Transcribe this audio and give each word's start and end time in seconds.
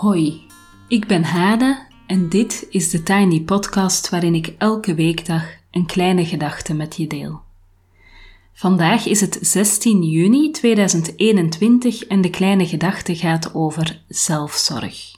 Hoi, 0.00 0.46
ik 0.88 1.06
ben 1.06 1.24
Hade 1.24 1.86
en 2.06 2.28
dit 2.28 2.66
is 2.70 2.90
de 2.90 3.02
Tiny 3.02 3.40
Podcast 3.40 4.08
waarin 4.08 4.34
ik 4.34 4.54
elke 4.58 4.94
weekdag 4.94 5.44
een 5.70 5.86
kleine 5.86 6.26
gedachte 6.26 6.74
met 6.74 6.96
je 6.96 7.06
deel. 7.06 7.40
Vandaag 8.52 9.06
is 9.06 9.20
het 9.20 9.38
16 9.40 10.02
juni 10.02 10.50
2021 10.50 12.04
en 12.04 12.20
de 12.20 12.30
kleine 12.30 12.66
gedachte 12.66 13.16
gaat 13.16 13.54
over 13.54 14.02
zelfzorg. 14.08 15.16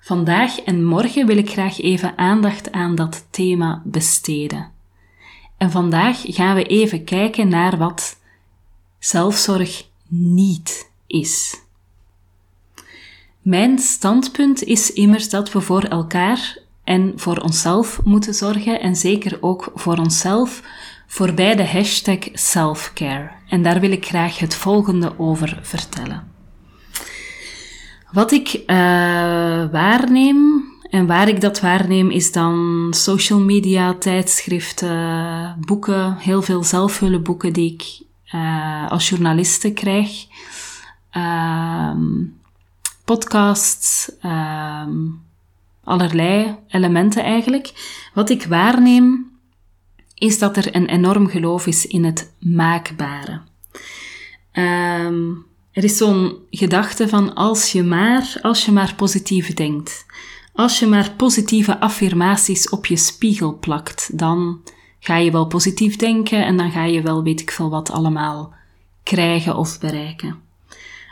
Vandaag 0.00 0.60
en 0.60 0.84
morgen 0.84 1.26
wil 1.26 1.36
ik 1.36 1.50
graag 1.50 1.80
even 1.80 2.18
aandacht 2.18 2.72
aan 2.72 2.94
dat 2.94 3.26
thema 3.30 3.82
besteden. 3.84 4.70
En 5.56 5.70
vandaag 5.70 6.20
gaan 6.22 6.54
we 6.54 6.64
even 6.64 7.04
kijken 7.04 7.48
naar 7.48 7.78
wat 7.78 8.18
zelfzorg 8.98 9.86
niet 10.08 10.90
is. 11.06 11.60
Mijn 13.42 13.78
standpunt 13.78 14.62
is 14.62 14.92
immers 14.92 15.30
dat 15.30 15.52
we 15.52 15.60
voor 15.60 15.82
elkaar 15.82 16.58
en 16.84 17.12
voor 17.16 17.36
onszelf 17.36 18.00
moeten 18.04 18.34
zorgen 18.34 18.80
en 18.80 18.96
zeker 18.96 19.38
ook 19.40 19.72
voor 19.74 19.96
onszelf 19.96 20.62
voorbij 21.06 21.56
de 21.56 21.66
hashtag 21.66 22.18
selfcare. 22.32 23.30
En 23.48 23.62
daar 23.62 23.80
wil 23.80 23.90
ik 23.90 24.06
graag 24.06 24.38
het 24.38 24.54
volgende 24.54 25.18
over 25.18 25.58
vertellen. 25.62 26.28
Wat 28.12 28.32
ik 28.32 28.54
uh, 28.54 28.66
waarneem 29.70 30.64
en 30.90 31.06
waar 31.06 31.28
ik 31.28 31.40
dat 31.40 31.60
waarneem 31.60 32.10
is 32.10 32.32
dan 32.32 32.86
social 32.90 33.40
media, 33.40 33.94
tijdschriften, 33.94 35.56
boeken, 35.66 36.16
heel 36.16 36.42
veel 36.42 36.64
zelfhulpboeken 36.64 37.52
die 37.52 37.72
ik 37.72 38.02
uh, 38.34 38.90
als 38.90 39.08
journaliste 39.08 39.72
krijg. 39.72 40.26
Uh, 41.16 41.90
podcasts, 43.10 44.12
um, 44.24 45.22
allerlei 45.84 46.56
elementen 46.68 47.22
eigenlijk. 47.24 47.72
Wat 48.14 48.30
ik 48.30 48.44
waarneem 48.44 49.30
is 50.14 50.38
dat 50.38 50.56
er 50.56 50.74
een 50.76 50.86
enorm 50.86 51.28
geloof 51.28 51.66
is 51.66 51.86
in 51.86 52.04
het 52.04 52.32
maakbare. 52.38 53.40
Um, 54.52 55.46
er 55.72 55.84
is 55.84 55.96
zo'n 55.96 56.36
gedachte 56.50 57.08
van 57.08 57.34
als 57.34 57.72
je 57.72 57.82
maar, 57.82 58.38
als 58.42 58.64
je 58.64 58.72
maar 58.72 58.94
positief 58.94 59.54
denkt, 59.54 60.06
als 60.52 60.78
je 60.78 60.86
maar 60.86 61.12
positieve 61.16 61.80
affirmaties 61.80 62.68
op 62.68 62.86
je 62.86 62.96
spiegel 62.96 63.58
plakt, 63.58 64.18
dan 64.18 64.60
ga 65.00 65.16
je 65.16 65.30
wel 65.30 65.46
positief 65.46 65.96
denken 65.96 66.44
en 66.44 66.56
dan 66.56 66.70
ga 66.70 66.84
je 66.84 67.02
wel 67.02 67.22
weet 67.22 67.40
ik 67.40 67.50
veel 67.50 67.70
wat 67.70 67.90
allemaal 67.90 68.54
krijgen 69.02 69.56
of 69.56 69.78
bereiken. 69.80 70.49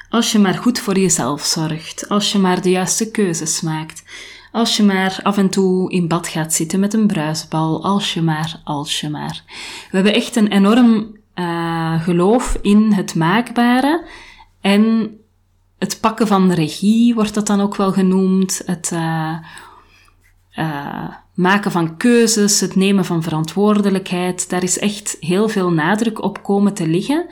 Als 0.09 0.33
je 0.33 0.39
maar 0.39 0.55
goed 0.55 0.79
voor 0.79 0.99
jezelf 0.99 1.45
zorgt, 1.45 2.09
als 2.09 2.33
je 2.33 2.39
maar 2.39 2.63
de 2.63 2.71
juiste 2.71 3.11
keuzes 3.11 3.61
maakt, 3.61 4.05
als 4.53 4.77
je 4.77 4.83
maar 4.83 5.21
af 5.23 5.37
en 5.37 5.49
toe 5.49 5.91
in 5.91 6.09
bad 6.09 6.29
gaat 6.29 6.55
zitten 6.55 6.81
met 6.81 6.95
een 6.95 7.07
bruisbal, 7.07 7.85
als 7.85 8.15
je 8.15 8.23
maar, 8.23 8.61
als 8.65 9.01
je 9.01 9.09
maar. 9.09 9.43
We 9.91 9.97
hebben 9.97 10.15
echt 10.15 10.37
een 10.37 10.49
enorm 10.49 11.17
uh, 11.35 12.03
geloof 12.03 12.59
in 12.63 12.93
het 12.93 13.15
maakbare 13.15 14.07
en 14.61 15.11
het 15.79 16.01
pakken 16.01 16.27
van 16.27 16.53
regie 16.53 17.15
wordt 17.15 17.35
dat 17.35 17.47
dan 17.47 17.61
ook 17.61 17.77
wel 17.77 17.93
genoemd, 17.93 18.63
het 18.65 18.91
uh, 18.93 19.39
uh, 20.59 21.09
maken 21.35 21.71
van 21.71 21.97
keuzes, 21.97 22.61
het 22.61 22.75
nemen 22.75 23.05
van 23.05 23.23
verantwoordelijkheid. 23.23 24.51
Daar 24.51 24.63
is 24.63 24.79
echt 24.79 25.17
heel 25.21 25.49
veel 25.49 25.73
nadruk 25.73 26.23
op 26.23 26.43
komen 26.43 26.75
te 26.75 26.87
liggen 26.87 27.27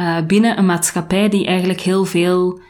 uh, 0.00 0.18
binnen 0.26 0.58
een 0.58 0.66
maatschappij 0.66 1.28
die 1.28 1.46
eigenlijk 1.46 1.80
heel 1.80 2.04
veel 2.04 2.60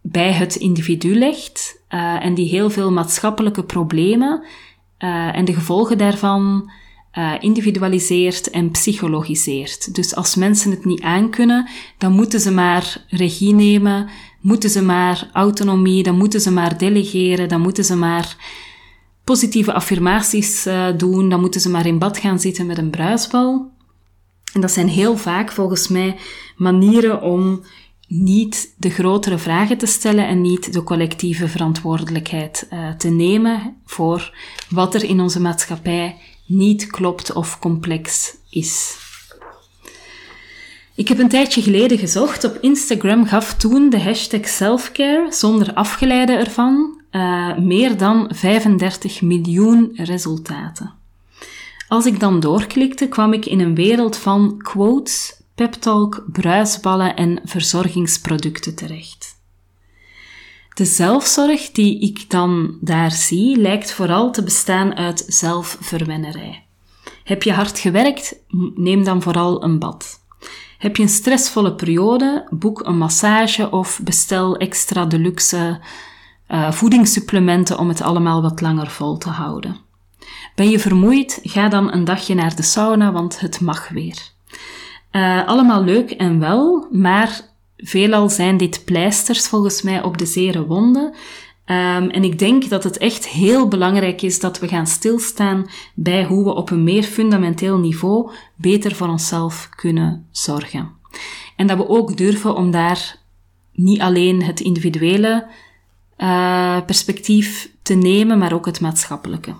bij 0.00 0.32
het 0.32 0.56
individu 0.56 1.18
legt 1.18 1.82
uh, 1.90 2.24
en 2.24 2.34
die 2.34 2.48
heel 2.48 2.70
veel 2.70 2.92
maatschappelijke 2.92 3.64
problemen 3.64 4.42
uh, 4.98 5.36
en 5.36 5.44
de 5.44 5.54
gevolgen 5.54 5.98
daarvan 5.98 6.70
individualiseert 7.40 8.50
en 8.50 8.70
psychologiseert. 8.70 9.94
Dus 9.94 10.14
als 10.14 10.34
mensen 10.34 10.70
het 10.70 10.84
niet 10.84 11.02
aankunnen, 11.02 11.68
dan 11.98 12.12
moeten 12.12 12.40
ze 12.40 12.50
maar 12.52 13.04
regie 13.08 13.54
nemen, 13.54 14.08
moeten 14.40 14.70
ze 14.70 14.82
maar 14.82 15.30
autonomie, 15.32 16.02
dan 16.02 16.16
moeten 16.16 16.40
ze 16.40 16.50
maar 16.50 16.78
delegeren, 16.78 17.48
dan 17.48 17.60
moeten 17.60 17.84
ze 17.84 17.96
maar 17.96 18.36
positieve 19.24 19.72
affirmaties 19.72 20.68
doen, 20.96 21.28
dan 21.28 21.40
moeten 21.40 21.60
ze 21.60 21.70
maar 21.70 21.86
in 21.86 21.98
bad 21.98 22.18
gaan 22.18 22.40
zitten 22.40 22.66
met 22.66 22.78
een 22.78 22.90
bruisbal. 22.90 23.70
En 24.52 24.60
dat 24.60 24.70
zijn 24.70 24.88
heel 24.88 25.16
vaak 25.16 25.52
volgens 25.52 25.88
mij 25.88 26.16
manieren 26.56 27.22
om 27.22 27.62
niet 28.06 28.74
de 28.76 28.90
grotere 28.90 29.38
vragen 29.38 29.78
te 29.78 29.86
stellen 29.86 30.26
en 30.26 30.40
niet 30.40 30.72
de 30.72 30.82
collectieve 30.82 31.48
verantwoordelijkheid 31.48 32.68
uh, 32.72 32.90
te 32.90 33.08
nemen 33.08 33.76
voor 33.84 34.34
wat 34.68 34.94
er 34.94 35.04
in 35.04 35.20
onze 35.20 35.40
maatschappij 35.40 36.16
niet 36.46 36.86
klopt 36.86 37.32
of 37.32 37.58
complex 37.58 38.36
is. 38.50 38.98
Ik 40.94 41.08
heb 41.08 41.18
een 41.18 41.28
tijdje 41.28 41.62
geleden 41.62 41.98
gezocht. 41.98 42.44
Op 42.44 42.58
Instagram 42.60 43.26
gaf 43.26 43.54
toen 43.54 43.90
de 43.90 44.00
hashtag 44.00 44.48
selfcare, 44.48 45.32
zonder 45.32 45.74
afgeleide 45.74 46.32
ervan, 46.32 47.00
uh, 47.12 47.56
meer 47.58 47.96
dan 47.96 48.30
35 48.34 49.22
miljoen 49.22 49.90
resultaten. 49.94 50.99
Als 51.90 52.06
ik 52.06 52.20
dan 52.20 52.40
doorklikte, 52.40 53.08
kwam 53.08 53.32
ik 53.32 53.46
in 53.46 53.60
een 53.60 53.74
wereld 53.74 54.16
van 54.16 54.58
quotes, 54.58 55.42
peptalk, 55.54 56.24
bruisballen 56.32 57.16
en 57.16 57.40
verzorgingsproducten 57.44 58.74
terecht. 58.74 59.38
De 60.74 60.84
zelfzorg 60.84 61.70
die 61.70 62.00
ik 62.00 62.30
dan 62.30 62.78
daar 62.80 63.10
zie, 63.10 63.56
lijkt 63.56 63.92
vooral 63.92 64.32
te 64.32 64.42
bestaan 64.42 64.94
uit 64.94 65.24
zelfverwennerij. 65.26 66.66
Heb 67.24 67.42
je 67.42 67.52
hard 67.52 67.78
gewerkt? 67.78 68.36
Neem 68.74 69.04
dan 69.04 69.22
vooral 69.22 69.64
een 69.64 69.78
bad. 69.78 70.20
Heb 70.78 70.96
je 70.96 71.02
een 71.02 71.08
stressvolle 71.08 71.74
periode? 71.74 72.46
Boek 72.50 72.86
een 72.86 72.98
massage 72.98 73.70
of 73.70 74.00
bestel 74.04 74.56
extra 74.56 75.04
deluxe 75.06 75.80
uh, 76.48 76.72
voedingssupplementen 76.72 77.78
om 77.78 77.88
het 77.88 78.00
allemaal 78.00 78.42
wat 78.42 78.60
langer 78.60 78.90
vol 78.90 79.18
te 79.18 79.28
houden. 79.28 79.88
Ben 80.60 80.70
je 80.70 80.78
vermoeid? 80.78 81.40
Ga 81.42 81.68
dan 81.68 81.92
een 81.92 82.04
dagje 82.04 82.34
naar 82.34 82.56
de 82.56 82.62
sauna, 82.62 83.12
want 83.12 83.40
het 83.40 83.60
mag 83.60 83.88
weer. 83.88 84.18
Uh, 85.12 85.46
allemaal 85.46 85.84
leuk 85.84 86.10
en 86.10 86.38
wel, 86.38 86.86
maar 86.90 87.40
veelal 87.76 88.28
zijn 88.28 88.56
dit 88.56 88.84
pleisters 88.84 89.48
volgens 89.48 89.82
mij 89.82 90.02
op 90.02 90.18
de 90.18 90.26
zere 90.26 90.66
wonden. 90.66 91.04
Um, 91.04 92.10
en 92.10 92.24
ik 92.24 92.38
denk 92.38 92.68
dat 92.68 92.84
het 92.84 92.98
echt 92.98 93.28
heel 93.28 93.68
belangrijk 93.68 94.22
is 94.22 94.40
dat 94.40 94.58
we 94.58 94.68
gaan 94.68 94.86
stilstaan 94.86 95.70
bij 95.94 96.24
hoe 96.24 96.44
we 96.44 96.54
op 96.54 96.70
een 96.70 96.84
meer 96.84 97.04
fundamenteel 97.04 97.78
niveau 97.78 98.30
beter 98.54 98.94
voor 98.94 99.08
onszelf 99.08 99.68
kunnen 99.76 100.26
zorgen. 100.30 100.90
En 101.56 101.66
dat 101.66 101.76
we 101.76 101.88
ook 101.88 102.16
durven 102.16 102.54
om 102.54 102.70
daar 102.70 103.16
niet 103.72 104.00
alleen 104.00 104.42
het 104.42 104.60
individuele 104.60 105.46
uh, 106.18 106.84
perspectief 106.86 107.70
te 107.82 107.94
nemen, 107.94 108.38
maar 108.38 108.52
ook 108.52 108.66
het 108.66 108.80
maatschappelijke. 108.80 109.54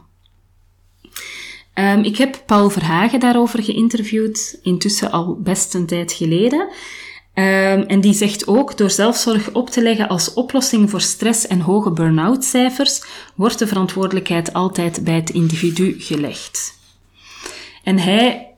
Um, 1.81 2.03
ik 2.03 2.17
heb 2.17 2.43
Paul 2.47 2.71
Verhagen 2.71 3.21
daarover 3.21 3.63
geïnterviewd, 3.63 4.59
intussen 4.63 5.11
al 5.11 5.39
best 5.41 5.75
een 5.75 5.87
tijd 5.87 6.13
geleden. 6.13 6.61
Um, 6.61 7.83
en 7.83 8.01
die 8.01 8.15
zegt 8.15 8.47
ook, 8.47 8.77
door 8.77 8.91
zelfzorg 8.91 9.53
op 9.53 9.71
te 9.71 9.83
leggen 9.83 10.09
als 10.09 10.35
oplossing 10.35 10.91
voor 10.91 11.01
stress 11.01 11.47
en 11.47 11.61
hoge 11.61 11.91
burn-out 11.91 12.45
cijfers, 12.45 13.03
wordt 13.35 13.59
de 13.59 13.67
verantwoordelijkheid 13.67 14.53
altijd 14.53 15.05
bij 15.05 15.15
het 15.15 15.31
individu 15.31 15.95
gelegd. 15.99 16.79
En 17.85 17.99
hij 17.99 18.50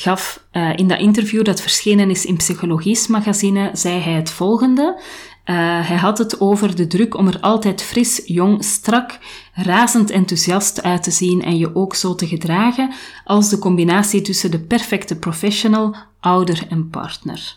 gaf 0.00 0.44
uh, 0.52 0.76
in 0.76 0.88
dat 0.88 0.98
interview 0.98 1.44
dat 1.44 1.60
verschenen 1.60 2.10
is 2.10 2.24
in 2.24 2.36
Psychologisch 2.36 3.06
magazine, 3.06 3.70
zei 3.72 4.00
hij 4.00 4.12
het 4.12 4.30
volgende. 4.30 5.00
Uh, 5.44 5.54
hij 5.88 5.96
had 5.96 6.18
het 6.18 6.40
over 6.40 6.76
de 6.76 6.86
druk 6.86 7.16
om 7.16 7.26
er 7.26 7.40
altijd 7.40 7.82
fris, 7.82 8.22
jong, 8.24 8.64
strak, 8.64 9.18
razend 9.52 10.10
enthousiast 10.10 10.82
uit 10.82 11.02
te 11.02 11.10
zien 11.10 11.42
en 11.42 11.58
je 11.58 11.74
ook 11.74 11.94
zo 11.94 12.14
te 12.14 12.26
gedragen 12.26 12.92
als 13.24 13.48
de 13.48 13.58
combinatie 13.58 14.20
tussen 14.22 14.50
de 14.50 14.60
perfecte 14.60 15.16
professional, 15.18 15.96
ouder 16.20 16.66
en 16.68 16.90
partner. 16.90 17.56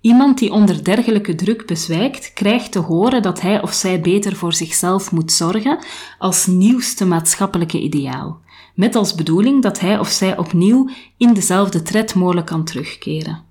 Iemand 0.00 0.38
die 0.38 0.52
onder 0.52 0.84
dergelijke 0.84 1.34
druk 1.34 1.66
bezwijkt, 1.66 2.32
krijgt 2.32 2.72
te 2.72 2.78
horen 2.78 3.22
dat 3.22 3.40
hij 3.40 3.62
of 3.62 3.72
zij 3.72 4.00
beter 4.00 4.36
voor 4.36 4.52
zichzelf 4.52 5.12
moet 5.12 5.32
zorgen 5.32 5.78
als 6.18 6.46
nieuwste 6.46 7.04
maatschappelijke 7.04 7.80
ideaal, 7.80 8.40
met 8.74 8.94
als 8.94 9.14
bedoeling 9.14 9.62
dat 9.62 9.80
hij 9.80 9.98
of 9.98 10.08
zij 10.08 10.38
opnieuw 10.38 10.88
in 11.16 11.34
dezelfde 11.34 11.82
tredmolen 11.82 12.44
kan 12.44 12.64
terugkeren. 12.64 13.42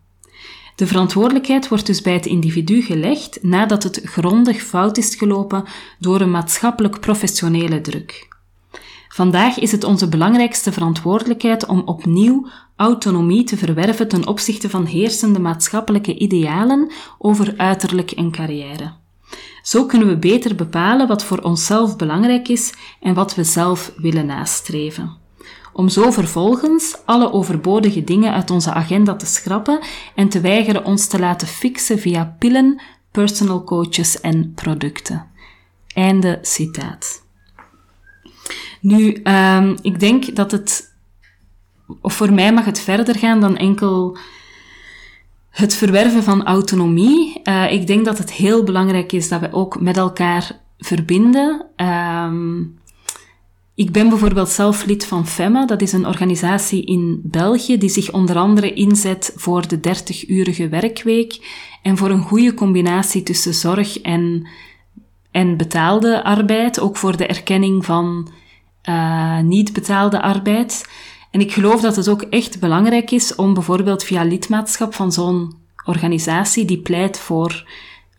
De 0.76 0.88
verantwoordelijkheid 0.88 1.68
wordt 1.68 1.86
dus 1.86 2.02
bij 2.02 2.14
het 2.14 2.26
individu 2.26 2.82
gelegd 2.82 3.44
nadat 3.44 3.84
het 3.84 4.02
grondig 4.04 4.62
fout 4.62 4.98
is 4.98 5.16
gelopen 5.16 5.64
door 6.00 6.22
een 6.22 6.32
maatschappelijk 6.32 7.00
professionele 7.00 7.82
druk. 7.82 8.28
Vandaag 9.10 9.60
is 9.60 9.72
het 9.72 9.84
onze 9.84 10.10
belangrijkste 10.10 10.72
verantwoordelijkheid 10.72 11.66
om 11.66 11.82
opnieuw 11.86 12.48
autonomie 12.76 13.44
te 13.44 13.58
verwerven 13.58 14.08
ten 14.08 14.28
opzichte 14.28 14.70
van 14.70 14.86
heersende 14.86 15.40
maatschappelijke 15.40 16.18
idealen 16.18 16.92
over 17.18 17.54
uiterlijk 17.58 18.12
en 18.12 18.32
carrière. 18.32 19.01
Zo 19.62 19.86
kunnen 19.86 20.08
we 20.08 20.18
beter 20.18 20.56
bepalen 20.56 21.08
wat 21.08 21.24
voor 21.24 21.40
onszelf 21.40 21.96
belangrijk 21.96 22.48
is 22.48 22.74
en 23.02 23.14
wat 23.14 23.36
we 23.36 23.44
zelf 23.44 23.92
willen 23.98 24.26
nastreven. 24.26 25.20
Om 25.74 25.90
zo 25.90 26.12
vervolgens 26.12 26.98
alle 27.06 27.32
overbodige 27.32 28.04
dingen 28.04 28.34
uit 28.34 28.50
onze 28.50 28.74
agenda 28.74 29.16
te 29.16 29.26
schrappen 29.26 29.80
en 30.16 30.30
te 30.30 30.42
weigeren 30.42 30.86
ons 30.86 31.08
te 31.08 31.20
laten 31.20 31.48
fixen 31.48 32.00
via 32.00 32.36
pillen, 32.40 32.82
personal 33.12 33.64
coaches 33.64 34.20
en 34.22 34.54
producten. 34.56 35.28
Einde 35.88 36.40
citaat. 36.42 37.24
Nu, 38.82 39.22
um, 39.24 39.78
ik 39.82 40.00
denk 40.00 40.36
dat 40.36 40.52
het, 40.52 40.94
of 42.02 42.14
voor 42.14 42.34
mij 42.34 42.54
mag 42.54 42.66
het 42.66 42.80
verder 42.80 43.18
gaan 43.18 43.42
dan 43.42 43.58
enkel 43.58 44.18
het 45.52 45.76
verwerven 45.76 46.24
van 46.24 46.46
autonomie. 46.46 47.42
Uh, 47.44 47.72
ik 47.72 47.88
denk 47.88 48.06
dat 48.06 48.18
het 48.18 48.32
heel 48.32 48.64
belangrijk 48.64 49.12
is 49.12 49.30
dat 49.30 49.40
we 49.40 49.54
ook 49.54 49.80
met 49.80 49.98
elkaar 49.98 50.60
verbinden. 50.78 51.66
Um, 51.76 52.80
ik 53.76 53.92
ben 53.92 54.10
bijvoorbeeld 54.10 54.50
zelf 54.50 54.86
lid 54.86 55.06
van 55.06 55.28
FEMA, 55.28 55.66
dat 55.66 55.82
is 55.82 55.92
een 55.92 56.08
organisatie 56.08 56.86
in 56.86 57.22
België 57.24 57.78
die 57.78 57.90
zich 57.90 58.12
onder 58.12 58.36
andere 58.36 58.74
inzet 58.74 59.34
voor 59.36 59.68
de 59.68 59.78
30-urige 59.78 60.70
werkweek 60.70 61.40
en 61.82 61.98
voor 61.98 62.10
een 62.10 62.22
goede 62.22 62.54
combinatie 62.54 63.24
tussen 63.24 63.54
zorg 63.54 64.00
en, 64.02 64.48
en 65.32 65.58
betaalde 65.58 66.24
arbeid, 66.24 66.80
ook 66.80 66.98
voor 66.98 67.18
de 67.18 67.26
erkenning 67.26 67.86
van 67.86 68.32
uh, 68.90 69.40
niet 69.40 69.74
betaalde 69.74 70.22
arbeid. 70.22 70.90
En 71.32 71.40
ik 71.40 71.54
geloof 71.54 71.82
dat 71.82 71.96
het 71.96 72.10
ook 72.10 72.22
echt 72.22 72.60
belangrijk 72.60 73.12
is 73.12 73.36
om 73.36 73.54
bijvoorbeeld 73.54 74.04
via 74.04 74.24
lidmaatschap 74.24 74.94
van 74.94 75.12
zo'n 75.12 75.54
organisatie 75.86 76.66
die 76.66 76.82
pleit 76.82 77.20
voor 77.20 77.70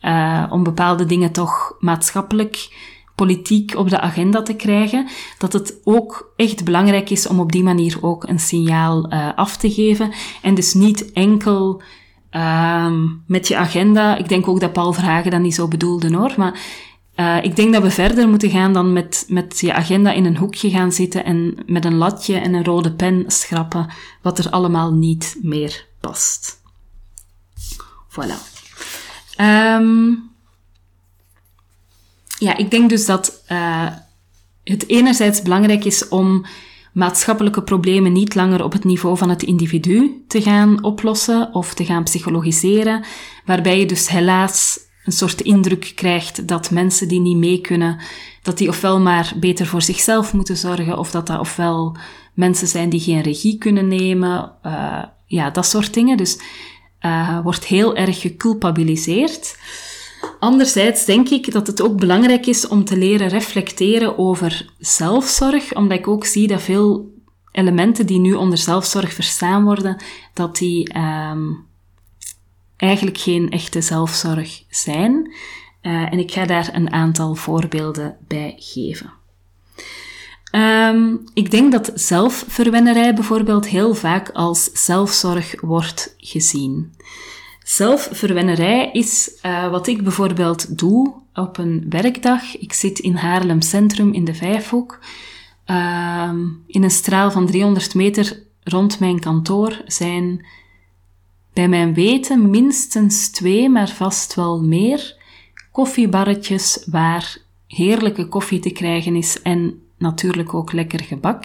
uh, 0.03 0.47
om 0.50 0.62
bepaalde 0.62 1.06
dingen 1.06 1.32
toch 1.32 1.76
maatschappelijk, 1.81 2.69
politiek 3.14 3.76
op 3.76 3.91
de 3.91 4.00
agenda 4.00 4.43
te 4.43 4.55
krijgen, 4.55 5.09
dat 5.38 5.53
het 5.53 5.81
ook 5.85 6.32
echt 6.37 6.64
belangrijk 6.64 7.11
is 7.11 7.26
om 7.26 7.41
op 7.41 7.53
die 7.53 7.62
manier 7.62 7.99
ook 8.00 8.29
een 8.29 8.41
signaal 8.41 9.12
uh, 9.12 9.29
af 9.35 9.56
te 9.56 9.73
geven. 9.73 10.12
En 10.43 10.55
dus 10.55 10.75
niet 10.75 11.12
enkel 11.12 11.82
uh, 12.32 12.93
met 13.26 13.49
je 13.49 13.56
agenda. 13.56 14.17
Ik 14.17 14.29
denk 14.29 14.49
ook 14.49 14.61
dat 14.61 14.73
Paul 14.73 14.93
Verhagen 14.93 15.31
dat 15.31 15.41
niet 15.41 15.55
zo 15.55 15.69
bedoelde 15.69 16.17
hoor, 16.17 16.32
maar 16.37 16.61
uh, 17.17 17.38
ik 17.43 17.56
denk 17.56 17.73
dat 17.73 17.82
we 17.82 17.91
verder 17.91 18.29
moeten 18.29 18.50
gaan 18.50 18.73
dan 18.73 18.93
met, 18.93 19.25
met 19.29 19.61
je 19.61 19.75
agenda 19.75 20.12
in 20.12 20.25
een 20.25 20.37
hoekje 20.37 20.70
gaan 20.70 20.93
zitten 20.93 21.25
en 21.25 21.56
met 21.67 21.85
een 21.85 21.97
latje 21.97 22.38
en 22.38 22.55
een 22.55 22.64
rode 22.64 22.93
pen 22.93 23.25
schrappen 23.26 23.87
wat 24.23 24.38
er 24.38 24.50
allemaal 24.50 24.93
niet 24.93 25.37
meer 25.43 25.87
past. 26.00 26.61
Voilà. 28.09 28.50
Um, 29.41 30.31
ja, 32.38 32.56
ik 32.56 32.70
denk 32.70 32.88
dus 32.88 33.06
dat 33.06 33.43
uh, 33.49 33.87
het 34.64 34.88
enerzijds 34.88 35.43
belangrijk 35.43 35.85
is 35.85 36.09
om 36.09 36.47
maatschappelijke 36.93 37.62
problemen 37.62 38.12
niet 38.12 38.35
langer 38.35 38.64
op 38.64 38.73
het 38.73 38.85
niveau 38.85 39.17
van 39.17 39.29
het 39.29 39.43
individu 39.43 40.25
te 40.29 40.43
gaan 40.43 40.82
oplossen 40.85 41.55
of 41.55 41.75
te 41.75 41.85
gaan 41.85 42.05
psychologiseren, 42.05 43.05
waarbij 43.44 43.79
je 43.79 43.87
dus 43.87 44.09
helaas 44.09 44.79
een 45.04 45.12
soort 45.12 45.40
indruk 45.40 45.93
krijgt 45.94 46.49
dat 46.49 46.70
mensen 46.70 47.08
die 47.08 47.20
niet 47.20 47.37
mee 47.37 47.60
kunnen, 47.60 48.00
dat 48.43 48.58
die 48.58 48.69
ofwel 48.69 49.00
maar 49.00 49.32
beter 49.37 49.66
voor 49.66 49.82
zichzelf 49.82 50.32
moeten 50.32 50.56
zorgen, 50.56 50.99
of 50.99 51.10
dat 51.10 51.26
dat 51.26 51.40
ofwel 51.40 51.96
mensen 52.34 52.69
zijn 52.69 52.88
die 52.88 53.00
geen 53.00 53.20
regie 53.20 53.58
kunnen 53.58 53.88
nemen, 53.88 54.52
uh, 54.66 55.02
ja, 55.26 55.50
dat 55.50 55.66
soort 55.66 55.94
dingen. 55.94 56.16
Dus 56.16 56.38
uh, 57.00 57.43
wordt 57.43 57.64
heel 57.64 57.96
erg 57.96 58.20
geculpabiliseerd. 58.20 59.58
Anderzijds 60.38 61.04
denk 61.04 61.28
ik 61.28 61.52
dat 61.52 61.66
het 61.66 61.82
ook 61.82 61.99
belangrijk 61.99 62.46
is 62.46 62.69
om 62.69 62.84
te 62.84 62.96
leren 62.96 63.28
reflecteren 63.28 64.19
over 64.19 64.72
zelfzorg, 64.78 65.75
omdat 65.75 65.99
ik 65.99 66.08
ook 66.08 66.25
zie 66.25 66.46
dat 66.46 66.62
veel 66.62 67.10
elementen 67.52 68.06
die 68.06 68.19
nu 68.19 68.32
onder 68.34 68.58
zelfzorg 68.58 69.12
verstaan 69.12 69.64
worden, 69.64 70.02
dat 70.34 70.56
die 70.56 70.99
um, 70.99 71.66
eigenlijk 72.82 73.19
geen 73.19 73.50
echte 73.50 73.81
zelfzorg 73.81 74.62
zijn. 74.69 75.34
Uh, 75.82 76.12
en 76.12 76.19
ik 76.19 76.32
ga 76.32 76.44
daar 76.44 76.70
een 76.73 76.93
aantal 76.93 77.34
voorbeelden 77.34 78.17
bij 78.29 78.55
geven. 78.58 79.12
Um, 80.55 81.25
ik 81.34 81.50
denk 81.50 81.73
dat 81.73 81.93
zelfverwennerij 81.94 83.14
bijvoorbeeld 83.14 83.69
heel 83.69 83.94
vaak 83.94 84.31
als 84.31 84.70
zelfzorg 84.73 85.61
wordt 85.61 86.14
gezien. 86.19 86.94
Zelfverwennerij 87.62 88.90
is 88.93 89.38
uh, 89.46 89.70
wat 89.70 89.87
ik 89.87 90.02
bijvoorbeeld 90.02 90.78
doe 90.78 91.14
op 91.35 91.58
een 91.58 91.87
werkdag. 91.88 92.56
Ik 92.56 92.73
zit 92.73 92.99
in 92.99 93.14
Haarlem 93.14 93.61
Centrum 93.61 94.12
in 94.12 94.25
de 94.25 94.35
Vijfhoek. 94.35 94.99
Uh, 95.67 96.32
in 96.67 96.82
een 96.82 96.90
straal 96.90 97.31
van 97.31 97.46
300 97.46 97.94
meter 97.94 98.43
rond 98.62 99.00
mijn 99.00 99.20
kantoor 99.20 99.82
zijn 99.87 100.46
bij 101.52 101.69
mijn 101.69 101.94
weten 101.94 102.50
minstens 102.50 103.31
twee, 103.31 103.69
maar 103.69 103.88
vast 103.88 104.34
wel 104.34 104.62
meer 104.62 105.16
koffiebarretjes 105.72 106.84
waar 106.90 107.37
heerlijke 107.66 108.28
koffie 108.28 108.58
te 108.58 108.70
krijgen 108.70 109.16
is 109.16 109.43
en 109.43 109.82
natuurlijk 109.99 110.54
ook 110.54 110.72
lekker 110.72 111.00
gebak. 111.00 111.44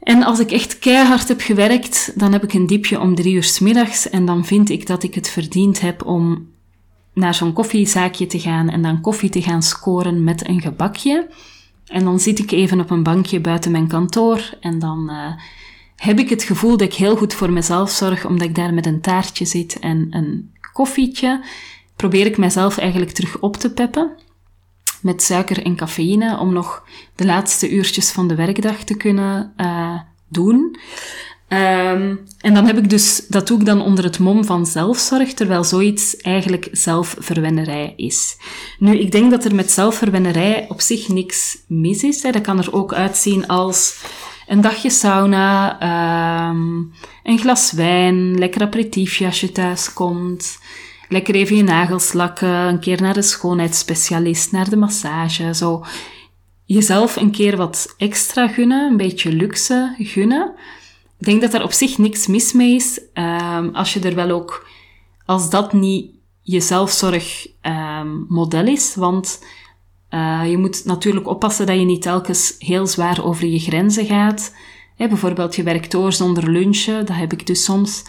En 0.00 0.22
als 0.22 0.38
ik 0.38 0.50
echt 0.50 0.78
keihard 0.78 1.28
heb 1.28 1.40
gewerkt, 1.40 2.12
dan 2.14 2.32
heb 2.32 2.42
ik 2.42 2.52
een 2.52 2.66
diepje 2.66 3.00
om 3.00 3.14
drie 3.14 3.34
uur 3.34 3.42
s 3.42 3.58
middags 3.58 4.10
en 4.10 4.26
dan 4.26 4.44
vind 4.44 4.70
ik 4.70 4.86
dat 4.86 5.02
ik 5.02 5.14
het 5.14 5.28
verdiend 5.28 5.80
heb 5.80 6.06
om 6.06 6.48
naar 7.12 7.34
zo'n 7.34 7.52
koffiezaakje 7.52 8.26
te 8.26 8.40
gaan 8.40 8.68
en 8.68 8.82
dan 8.82 9.00
koffie 9.00 9.30
te 9.30 9.42
gaan 9.42 9.62
scoren 9.62 10.24
met 10.24 10.48
een 10.48 10.60
gebakje. 10.60 11.28
En 11.86 12.04
dan 12.04 12.20
zit 12.20 12.38
ik 12.38 12.50
even 12.50 12.80
op 12.80 12.90
een 12.90 13.02
bankje 13.02 13.40
buiten 13.40 13.70
mijn 13.70 13.88
kantoor 13.88 14.54
en 14.60 14.78
dan 14.78 15.10
uh, 15.10 15.32
heb 15.96 16.18
ik 16.18 16.28
het 16.28 16.42
gevoel 16.42 16.76
dat 16.76 16.86
ik 16.86 16.94
heel 16.94 17.16
goed 17.16 17.34
voor 17.34 17.52
mezelf 17.52 17.90
zorg, 17.90 18.26
omdat 18.26 18.48
ik 18.48 18.54
daar 18.54 18.74
met 18.74 18.86
een 18.86 19.00
taartje 19.00 19.44
zit 19.44 19.78
en 19.78 20.06
een 20.10 20.52
koffietje. 20.72 21.44
Probeer 21.96 22.26
ik 22.26 22.36
mezelf 22.36 22.78
eigenlijk 22.78 23.10
terug 23.10 23.38
op 23.38 23.56
te 23.56 23.72
peppen 23.72 24.10
met 25.00 25.22
suiker 25.22 25.64
en 25.64 25.76
cafeïne 25.76 26.38
om 26.38 26.52
nog 26.52 26.84
de 27.14 27.24
laatste 27.24 27.70
uurtjes 27.70 28.10
van 28.10 28.28
de 28.28 28.34
werkdag 28.34 28.84
te 28.84 28.96
kunnen 28.96 29.52
uh, 29.56 30.00
doen. 30.28 30.76
Um, 31.48 32.20
en 32.40 32.54
dan 32.54 32.66
heb 32.66 32.78
ik 32.78 32.90
dus, 32.90 33.26
dat 33.28 33.46
doe 33.46 33.58
ik 33.58 33.66
dan 33.66 33.82
onder 33.82 34.04
het 34.04 34.18
mom 34.18 34.44
van 34.44 34.66
zelfzorg, 34.66 35.32
terwijl 35.32 35.64
zoiets 35.64 36.16
eigenlijk 36.16 36.68
zelfverwennerij 36.72 37.92
is. 37.96 38.36
Nu, 38.78 38.98
ik 38.98 39.12
denk 39.12 39.30
dat 39.30 39.44
er 39.44 39.54
met 39.54 39.70
zelfverwennerij 39.70 40.66
op 40.68 40.80
zich 40.80 41.08
niks 41.08 41.58
mis 41.68 42.02
is. 42.02 42.22
Hè. 42.22 42.30
Dat 42.30 42.42
kan 42.42 42.58
er 42.58 42.72
ook 42.72 42.94
uitzien 42.94 43.46
als 43.46 44.02
een 44.46 44.60
dagje 44.60 44.90
sauna, 44.90 45.72
um, 46.50 46.92
een 47.22 47.38
glas 47.38 47.72
wijn, 47.72 48.38
lekker 48.38 48.62
aperitiefje 48.62 49.26
als 49.26 49.40
je 49.40 49.52
thuis 49.52 49.92
komt, 49.92 50.58
lekker 51.08 51.34
even 51.34 51.56
je 51.56 51.62
nagels 51.62 52.12
lakken, 52.12 52.48
een 52.48 52.80
keer 52.80 53.02
naar 53.02 53.14
de 53.14 53.22
schoonheidsspecialist, 53.22 54.52
naar 54.52 54.70
de 54.70 54.76
massage, 54.76 55.54
zo. 55.54 55.84
Jezelf 56.64 57.16
een 57.16 57.30
keer 57.30 57.56
wat 57.56 57.94
extra 57.98 58.48
gunnen, 58.48 58.90
een 58.90 58.96
beetje 58.96 59.32
luxe 59.32 59.94
gunnen. 59.98 60.52
Ik 61.18 61.26
denk 61.26 61.40
dat 61.40 61.54
er 61.54 61.62
op 61.62 61.72
zich 61.72 61.98
niks 61.98 62.26
mis 62.26 62.52
mee 62.52 62.74
is, 62.74 63.00
um, 63.14 63.74
als 63.74 63.92
je 63.92 64.00
er 64.00 64.14
wel 64.14 64.30
ook, 64.30 64.68
als 65.26 65.50
dat 65.50 65.72
niet 65.72 66.10
je 66.42 66.60
zelfzorgmodel 66.60 68.24
model 68.28 68.66
is, 68.66 68.94
want 68.94 69.40
uh, 70.14 70.50
je 70.50 70.58
moet 70.58 70.84
natuurlijk 70.84 71.28
oppassen 71.28 71.66
dat 71.66 71.78
je 71.78 71.84
niet 71.84 72.02
telkens 72.02 72.54
heel 72.58 72.86
zwaar 72.86 73.24
over 73.24 73.46
je 73.46 73.58
grenzen 73.58 74.06
gaat. 74.06 74.54
Bijvoorbeeld, 74.96 75.56
je 75.56 75.62
werkt 75.62 75.90
door 75.90 76.12
zonder 76.12 76.50
lunchen, 76.50 77.06
dat 77.06 77.16
heb 77.16 77.32
ik 77.32 77.46
dus 77.46 77.64
soms, 77.64 78.02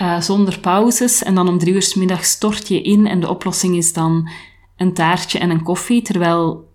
uh, 0.00 0.20
zonder 0.20 0.58
pauzes. 0.58 1.22
En 1.22 1.34
dan 1.34 1.48
om 1.48 1.58
drie 1.58 1.74
uur 1.74 1.82
s 1.82 1.94
middag 1.94 2.24
stort 2.24 2.68
je 2.68 2.82
in 2.82 3.06
en 3.06 3.20
de 3.20 3.28
oplossing 3.28 3.76
is 3.76 3.92
dan 3.92 4.28
een 4.76 4.94
taartje 4.94 5.38
en 5.38 5.50
een 5.50 5.62
koffie. 5.62 6.02
Terwijl, 6.02 6.68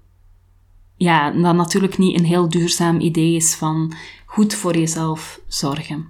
ja, 0.96 1.32
dat 1.32 1.56
natuurlijk 1.56 1.98
niet 1.98 2.20
een 2.20 2.26
heel 2.26 2.50
duurzaam 2.50 3.00
idee 3.00 3.36
is 3.36 3.56
van 3.56 3.94
goed 4.26 4.54
voor 4.54 4.78
jezelf 4.78 5.40
zorgen. 5.48 6.08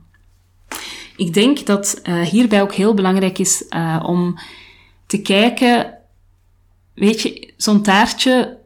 Ik 1.15 1.33
denk 1.33 1.65
dat 1.65 2.01
uh, 2.03 2.21
hierbij 2.21 2.61
ook 2.61 2.73
heel 2.73 2.93
belangrijk 2.93 3.39
is 3.39 3.65
om 4.01 4.39
te 5.07 5.21
kijken 5.21 5.99
Weet 6.99 7.21
je, 7.21 7.53
zo'n 7.57 7.81
taartje 7.81 8.57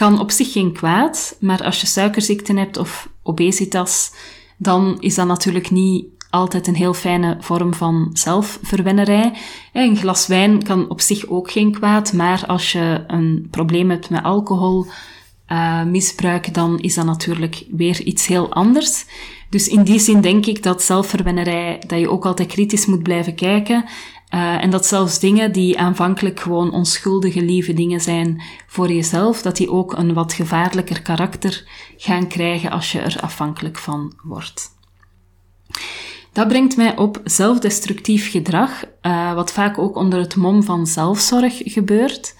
kan 0.00 0.20
op 0.20 0.30
zich 0.30 0.52
geen 0.52 0.72
kwaad, 0.72 1.36
maar 1.40 1.64
als 1.64 1.80
je 1.80 1.86
suikerziekte 1.86 2.52
hebt 2.52 2.76
of 2.76 3.08
obesitas, 3.22 4.12
dan 4.56 4.96
is 5.00 5.14
dat 5.14 5.26
natuurlijk 5.26 5.70
niet 5.70 6.06
altijd 6.30 6.66
een 6.66 6.74
heel 6.74 6.94
fijne 6.94 7.36
vorm 7.40 7.74
van 7.74 8.10
zelfverwennerij. 8.12 9.32
Een 9.72 9.96
glas 9.96 10.26
wijn 10.26 10.62
kan 10.62 10.88
op 10.88 11.00
zich 11.00 11.26
ook 11.26 11.50
geen 11.50 11.72
kwaad, 11.72 12.12
maar 12.12 12.44
als 12.46 12.72
je 12.72 13.04
een 13.06 13.48
probleem 13.50 13.90
hebt 13.90 14.10
met 14.10 14.22
alcohol, 14.22 14.86
uh, 15.48 15.82
dan 16.52 16.78
is 16.78 16.94
dat 16.94 17.04
natuurlijk 17.04 17.64
weer 17.70 18.02
iets 18.02 18.26
heel 18.26 18.52
anders. 18.52 19.04
Dus 19.50 19.68
in 19.68 19.82
die 19.82 19.98
zin 19.98 20.20
denk 20.20 20.46
ik 20.46 20.62
dat 20.62 20.82
zelfverwennerij, 20.82 21.82
dat 21.86 21.98
je 21.98 22.10
ook 22.10 22.26
altijd 22.26 22.48
kritisch 22.48 22.86
moet 22.86 23.02
blijven 23.02 23.34
kijken. 23.34 23.84
Uh, 24.34 24.62
en 24.62 24.70
dat 24.70 24.86
zelfs 24.86 25.18
dingen 25.18 25.52
die 25.52 25.78
aanvankelijk 25.78 26.40
gewoon 26.40 26.72
onschuldige, 26.72 27.42
lieve 27.42 27.72
dingen 27.72 28.00
zijn 28.00 28.42
voor 28.66 28.92
jezelf, 28.92 29.42
dat 29.42 29.56
die 29.56 29.70
ook 29.70 29.92
een 29.92 30.14
wat 30.14 30.32
gevaarlijker 30.32 31.02
karakter 31.02 31.64
gaan 31.96 32.26
krijgen 32.26 32.70
als 32.70 32.92
je 32.92 33.00
er 33.00 33.20
afhankelijk 33.20 33.78
van 33.78 34.12
wordt. 34.22 34.78
Dat 36.32 36.48
brengt 36.48 36.76
mij 36.76 36.96
op 36.96 37.20
zelfdestructief 37.24 38.30
gedrag, 38.30 38.84
uh, 39.02 39.34
wat 39.34 39.52
vaak 39.52 39.78
ook 39.78 39.96
onder 39.96 40.18
het 40.18 40.36
mom 40.36 40.62
van 40.62 40.86
zelfzorg 40.86 41.60
gebeurt. 41.64 42.34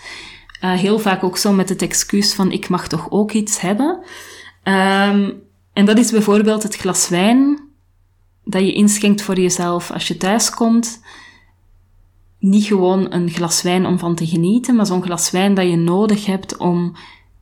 Uh, 0.64 0.72
heel 0.72 0.98
vaak 0.98 1.24
ook 1.24 1.36
zo 1.36 1.52
met 1.52 1.68
het 1.68 1.82
excuus 1.82 2.34
van 2.34 2.52
ik 2.52 2.68
mag 2.68 2.88
toch 2.88 3.10
ook 3.10 3.32
iets 3.32 3.60
hebben. 3.60 3.98
Um, 4.64 5.42
en 5.72 5.84
dat 5.84 5.98
is 5.98 6.10
bijvoorbeeld 6.10 6.62
het 6.62 6.76
glas 6.76 7.08
wijn 7.08 7.68
dat 8.44 8.62
je 8.62 8.72
inschenkt 8.72 9.22
voor 9.22 9.40
jezelf 9.40 9.90
als 9.90 10.08
je 10.08 10.16
thuis 10.16 10.50
komt. 10.50 11.00
Niet 12.40 12.64
gewoon 12.64 13.12
een 13.12 13.30
glas 13.30 13.62
wijn 13.62 13.86
om 13.86 13.98
van 13.98 14.14
te 14.14 14.26
genieten, 14.26 14.76
maar 14.76 14.86
zo'n 14.86 15.02
glas 15.02 15.30
wijn 15.30 15.54
dat 15.54 15.68
je 15.68 15.76
nodig 15.76 16.26
hebt 16.26 16.56
om 16.56 16.96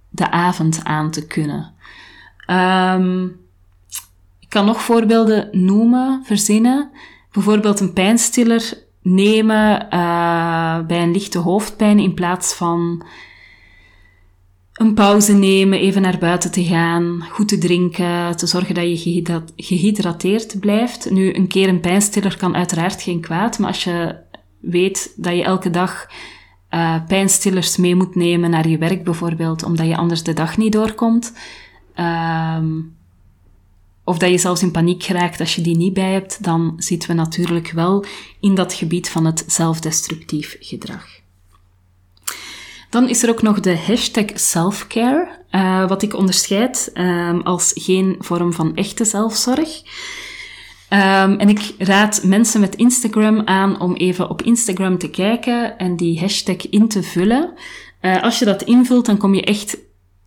de 0.09 0.31
avond 0.31 0.81
aan 0.85 1.11
te 1.11 1.27
kunnen. 1.27 1.75
Um, 2.51 3.25
ik 4.41 4.49
kan 4.49 4.65
nog 4.65 4.83
voorbeelden 4.83 5.49
noemen, 5.53 6.23
verzinnen. 6.25 6.91
Bijvoorbeeld 7.33 7.81
een 7.81 7.93
pijnstiller 7.93 8.75
nemen 9.03 9.87
uh, 9.91 10.87
bij 10.87 11.03
een 11.03 11.13
lichte 11.13 11.39
hoofdpijn 11.39 11.99
in 11.99 12.15
plaats 12.15 12.55
van 12.55 13.05
een 14.73 14.95
pauze 14.95 15.33
nemen, 15.33 15.79
even 15.79 16.03
naar 16.03 16.19
buiten 16.19 16.53
te 16.53 16.65
gaan, 16.65 17.25
goed 17.31 17.49
te 17.49 17.59
drinken, 17.59 18.37
te 18.37 18.47
zorgen 18.47 18.75
dat 18.75 19.03
je 19.03 19.43
gehydrateerd 19.57 20.61
blijft. 20.61 21.11
Nu, 21.11 21.35
een 21.35 21.47
keer 21.47 21.69
een 21.69 21.81
pijnstiller 21.81 22.37
kan 22.37 22.57
uiteraard 22.57 23.03
geen 23.03 23.21
kwaad, 23.21 23.59
maar 23.59 23.69
als 23.69 23.85
je 23.85 24.17
weet 24.61 25.13
dat 25.17 25.37
je 25.37 25.43
elke 25.45 25.71
dag 25.71 26.07
uh, 26.71 27.05
pijnstillers 27.07 27.77
mee 27.77 27.95
moet 27.95 28.15
nemen 28.15 28.51
naar 28.51 28.69
je 28.69 28.79
werk 28.79 29.05
bijvoorbeeld, 29.05 29.63
omdat 29.63 29.87
je 29.87 29.97
anders 29.97 30.23
de 30.23 30.33
dag 30.33 30.57
niet 30.57 30.73
doorkomt, 30.73 31.33
um, 31.97 32.97
of 34.05 34.19
dat 34.19 34.31
je 34.31 34.39
zelfs 34.39 34.63
in 34.63 34.71
paniek 34.71 35.03
geraakt 35.03 35.41
als 35.41 35.55
je 35.55 35.63
die 35.63 35.77
niet 35.77 35.93
bij 35.93 36.13
hebt, 36.13 36.45
dan 36.45 36.75
zitten 36.77 37.09
we 37.09 37.15
natuurlijk 37.15 37.71
wel 37.71 38.05
in 38.41 38.55
dat 38.55 38.73
gebied 38.73 39.11
van 39.11 39.25
het 39.25 39.45
zelfdestructief 39.47 40.57
gedrag. 40.61 41.07
Dan 42.91 43.09
is 43.09 43.23
er 43.23 43.31
ook 43.31 43.43
nog 43.43 43.61
de 43.61 43.79
hashtag 43.79 44.25
selfcare, 44.35 45.29
uh, 45.51 45.89
wat 45.89 46.03
ik 46.03 46.15
onderscheid 46.15 46.91
um, 46.95 47.41
als 47.41 47.73
geen 47.75 48.17
vorm 48.19 48.53
van 48.53 48.77
echte 48.77 49.05
zelfzorg. 49.05 49.83
Um, 50.93 51.39
en 51.39 51.49
ik 51.49 51.75
raad 51.79 52.23
mensen 52.25 52.61
met 52.61 52.75
Instagram 52.75 53.43
aan 53.45 53.81
om 53.81 53.95
even 53.95 54.31
op 54.31 54.43
Instagram 54.43 54.99
te 54.99 55.11
kijken 55.11 55.79
en 55.79 55.97
die 55.97 56.21
hashtag 56.21 56.69
in 56.69 56.89
te 56.89 57.03
vullen. 57.03 57.53
Uh, 58.03 58.23
als 58.23 58.39
je 58.39 58.45
dat 58.45 58.63
invult, 58.63 59.07
dan 59.07 59.17
kom 59.17 59.35
je 59.35 59.43
echt 59.45 59.79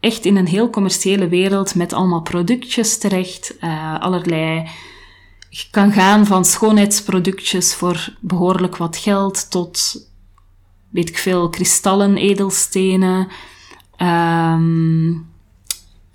echt 0.01 0.25
in 0.25 0.35
een 0.35 0.47
heel 0.47 0.69
commerciële 0.69 1.27
wereld 1.27 1.75
met 1.75 1.93
allemaal 1.93 2.21
productjes 2.21 2.97
terecht. 2.97 3.55
Uh, 3.61 3.99
allerlei. 3.99 4.67
Je 5.49 5.63
kan 5.71 5.91
gaan 5.91 6.25
van 6.25 6.45
schoonheidsproductjes 6.45 7.75
voor 7.75 8.13
behoorlijk 8.19 8.77
wat 8.77 8.97
geld 8.97 9.51
tot, 9.51 10.07
weet 10.89 11.09
ik 11.09 11.17
veel, 11.17 11.49
kristallen, 11.49 12.17
edelstenen. 12.17 13.27
Um, 13.97 15.30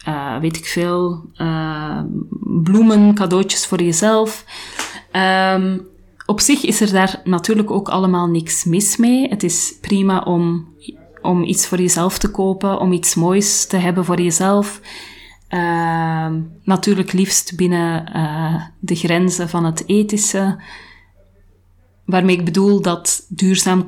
uh, 0.09 0.39
weet 0.39 0.57
ik 0.57 0.67
veel, 0.67 1.25
uh, 1.37 2.01
bloemen, 2.41 3.15
cadeautjes 3.15 3.67
voor 3.67 3.83
jezelf. 3.83 4.45
Um, 5.13 5.87
op 6.27 6.41
zich 6.41 6.65
is 6.65 6.81
er 6.81 6.93
daar 6.93 7.21
natuurlijk 7.25 7.71
ook 7.71 7.89
allemaal 7.89 8.27
niks 8.27 8.65
mis 8.65 8.97
mee. 8.97 9.29
Het 9.29 9.43
is 9.43 9.75
prima 9.81 10.21
om 10.21 10.75
om 11.27 11.43
iets 11.43 11.67
voor 11.67 11.79
jezelf 11.79 12.19
te 12.19 12.31
kopen, 12.31 12.79
om 12.81 12.93
iets 12.93 13.15
moois 13.15 13.67
te 13.67 13.77
hebben 13.77 14.05
voor 14.05 14.21
jezelf. 14.21 14.81
Uh, 15.51 16.29
natuurlijk 16.63 17.13
liefst 17.13 17.57
binnen 17.57 18.17
uh, 18.17 18.63
de 18.79 18.95
grenzen 18.95 19.49
van 19.49 19.65
het 19.65 19.83
ethische. 19.87 20.63
Waarmee 22.05 22.37
ik 22.37 22.45
bedoel 22.45 22.81
dat 22.81 23.27
duurzaam 23.29 23.87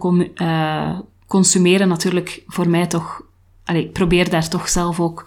consumeren 1.26 1.88
natuurlijk 1.88 2.42
voor 2.46 2.68
mij 2.68 2.86
toch... 2.86 3.22
Allee, 3.64 3.84
ik 3.84 3.92
probeer 3.92 4.30
daar 4.30 4.48
toch 4.48 4.68
zelf 4.68 5.00
ook 5.00 5.26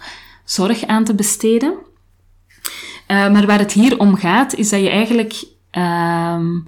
zorg 0.52 0.86
aan 0.86 1.04
te 1.04 1.16
besteden. 1.16 1.74
Uh, 1.74 3.32
maar 3.32 3.46
waar 3.46 3.60
het 3.60 3.72
hier 3.72 4.00
om 4.00 4.16
gaat, 4.16 4.56
is 4.56 4.70
dat 4.70 4.80
je 4.80 4.90
eigenlijk 4.90 5.44
ehm, 5.72 6.60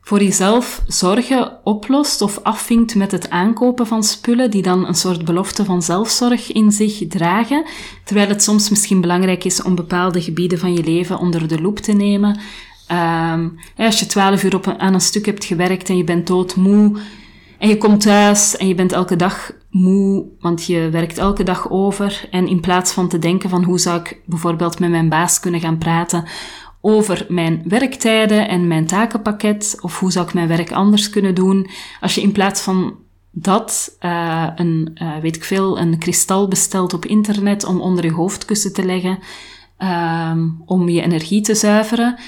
voor 0.00 0.22
jezelf 0.22 0.82
zorgen 0.86 1.64
oplost 1.64 2.20
of 2.20 2.38
afvinkt 2.42 2.94
met 2.94 3.12
het 3.12 3.30
aankopen 3.30 3.86
van 3.86 4.02
spullen 4.02 4.50
die 4.50 4.62
dan 4.62 4.86
een 4.86 4.94
soort 4.94 5.24
belofte 5.24 5.64
van 5.64 5.82
zelfzorg 5.82 6.52
in 6.52 6.72
zich 6.72 7.06
dragen, 7.08 7.64
terwijl 8.04 8.28
het 8.28 8.42
soms 8.42 8.70
misschien 8.70 9.00
belangrijk 9.00 9.44
is 9.44 9.62
om 9.62 9.74
bepaalde 9.74 10.22
gebieden 10.22 10.58
van 10.58 10.72
je 10.72 10.84
leven 10.84 11.18
onder 11.18 11.48
de 11.48 11.60
loep 11.60 11.78
te 11.78 11.92
nemen. 11.92 12.40
Um, 13.32 13.58
als 13.76 14.00
je 14.00 14.06
twaalf 14.06 14.44
uur 14.44 14.54
op 14.54 14.74
aan 14.78 14.94
een 14.94 15.00
stuk 15.00 15.26
hebt 15.26 15.44
gewerkt 15.44 15.88
en 15.88 15.96
je 15.96 16.04
bent 16.04 16.26
doodmoe 16.26 16.98
en 17.58 17.68
je 17.68 17.78
komt 17.78 18.00
thuis 18.00 18.56
en 18.56 18.68
je 18.68 18.74
bent 18.74 18.92
elke 18.92 19.16
dag 19.16 19.52
moe, 19.70 20.26
want 20.40 20.64
je 20.64 20.88
werkt 20.90 21.18
elke 21.18 21.42
dag 21.42 21.70
over 21.70 22.28
en 22.30 22.48
in 22.48 22.60
plaats 22.60 22.92
van 22.92 23.08
te 23.08 23.18
denken 23.18 23.50
van 23.50 23.64
hoe 23.64 23.78
zou 23.78 24.00
ik 24.00 24.20
bijvoorbeeld 24.26 24.78
met 24.78 24.90
mijn 24.90 25.08
baas 25.08 25.40
kunnen 25.40 25.60
gaan 25.60 25.78
praten 25.78 26.24
over 26.80 27.26
mijn 27.28 27.62
werktijden 27.64 28.48
en 28.48 28.66
mijn 28.66 28.86
takenpakket, 28.86 29.78
of 29.80 29.98
hoe 29.98 30.12
zou 30.12 30.26
ik 30.26 30.34
mijn 30.34 30.48
werk 30.48 30.72
anders 30.72 31.10
kunnen 31.10 31.34
doen. 31.34 31.70
Als 32.00 32.14
je 32.14 32.20
in 32.20 32.32
plaats 32.32 32.60
van 32.60 32.94
dat 33.30 33.96
uh, 34.00 34.48
een, 34.54 34.90
uh, 35.02 35.16
weet 35.16 35.36
ik 35.36 35.44
veel, 35.44 35.78
een 35.78 35.98
kristal 35.98 36.48
bestelt 36.48 36.94
op 36.94 37.06
internet 37.06 37.64
om 37.64 37.80
onder 37.80 38.04
je 38.04 38.12
hoofdkussen 38.12 38.72
te 38.72 38.84
leggen, 38.84 39.18
um, 39.78 40.62
om 40.64 40.88
je 40.88 41.02
energie 41.02 41.40
te 41.40 41.54
zuiveren, 41.54 42.18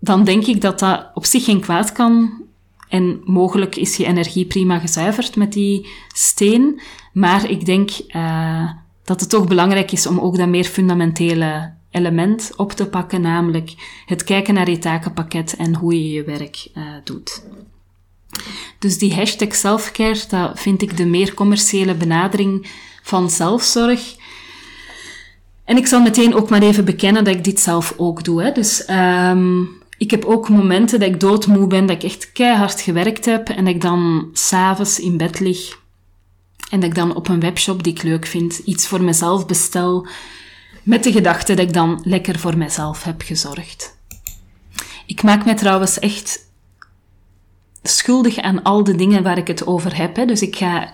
dan 0.00 0.24
denk 0.24 0.46
ik 0.46 0.60
dat 0.60 0.78
dat 0.78 1.10
op 1.14 1.24
zich 1.24 1.44
geen 1.44 1.60
kwaad 1.60 1.92
kan. 1.92 2.44
En 2.88 3.20
mogelijk 3.24 3.76
is 3.76 3.96
je 3.96 4.06
energie 4.06 4.44
prima 4.46 4.78
gezuiverd 4.78 5.36
met 5.36 5.52
die 5.52 5.86
steen. 6.14 6.80
Maar 7.12 7.50
ik 7.50 7.64
denk 7.64 7.90
uh, 8.08 8.70
dat 9.04 9.20
het 9.20 9.28
toch 9.28 9.46
belangrijk 9.46 9.92
is 9.92 10.06
om 10.06 10.18
ook 10.18 10.36
dat 10.36 10.48
meer 10.48 10.64
fundamentele 10.64 11.74
element 11.90 12.52
op 12.56 12.72
te 12.72 12.86
pakken, 12.86 13.20
namelijk 13.20 13.74
het 14.06 14.24
kijken 14.24 14.54
naar 14.54 14.70
je 14.70 14.78
takenpakket 14.78 15.56
en 15.56 15.74
hoe 15.74 15.94
je 15.94 16.12
je 16.12 16.24
werk 16.24 16.68
uh, 16.74 16.82
doet. 17.04 17.42
Dus 18.78 18.98
die 18.98 19.14
hashtag 19.14 19.54
selfcare, 19.54 20.20
dat 20.28 20.60
vind 20.60 20.82
ik 20.82 20.96
de 20.96 21.06
meer 21.06 21.34
commerciële 21.34 21.94
benadering 21.94 22.66
van 23.02 23.30
zelfzorg. 23.30 24.16
En 25.64 25.76
ik 25.76 25.86
zal 25.86 26.00
meteen 26.00 26.34
ook 26.34 26.50
maar 26.50 26.62
even 26.62 26.84
bekennen 26.84 27.24
dat 27.24 27.34
ik 27.34 27.44
dit 27.44 27.60
zelf 27.60 27.94
ook 27.96 28.24
doe. 28.24 28.42
Hè. 28.42 28.52
Dus 28.52 28.88
um, 28.90 29.75
ik 29.98 30.10
heb 30.10 30.24
ook 30.24 30.48
momenten 30.48 31.00
dat 31.00 31.08
ik 31.08 31.20
doodmoe 31.20 31.66
ben, 31.66 31.86
dat 31.86 31.96
ik 31.96 32.02
echt 32.02 32.32
keihard 32.32 32.80
gewerkt 32.80 33.24
heb 33.24 33.48
en 33.48 33.64
dat 33.64 33.74
ik 33.74 33.80
dan 33.80 34.30
s'avonds 34.32 35.00
in 35.00 35.16
bed 35.16 35.40
lig 35.40 35.78
en 36.70 36.80
dat 36.80 36.88
ik 36.88 36.94
dan 36.94 37.14
op 37.14 37.28
een 37.28 37.40
webshop 37.40 37.82
die 37.82 37.92
ik 37.92 38.02
leuk 38.02 38.26
vind 38.26 38.58
iets 38.58 38.86
voor 38.86 39.02
mezelf 39.02 39.46
bestel 39.46 40.06
met 40.82 41.04
de 41.04 41.12
gedachte 41.12 41.54
dat 41.54 41.66
ik 41.66 41.72
dan 41.72 42.00
lekker 42.04 42.38
voor 42.38 42.58
mezelf 42.58 43.02
heb 43.02 43.22
gezorgd. 43.22 43.98
Ik 45.06 45.22
maak 45.22 45.44
mij 45.44 45.54
trouwens 45.54 45.98
echt 45.98 46.50
schuldig 47.82 48.38
aan 48.38 48.62
al 48.62 48.84
de 48.84 48.94
dingen 48.94 49.22
waar 49.22 49.38
ik 49.38 49.46
het 49.46 49.66
over 49.66 49.96
heb. 49.96 50.16
Hè. 50.16 50.24
Dus 50.24 50.42
ik 50.42 50.56
ga, 50.56 50.90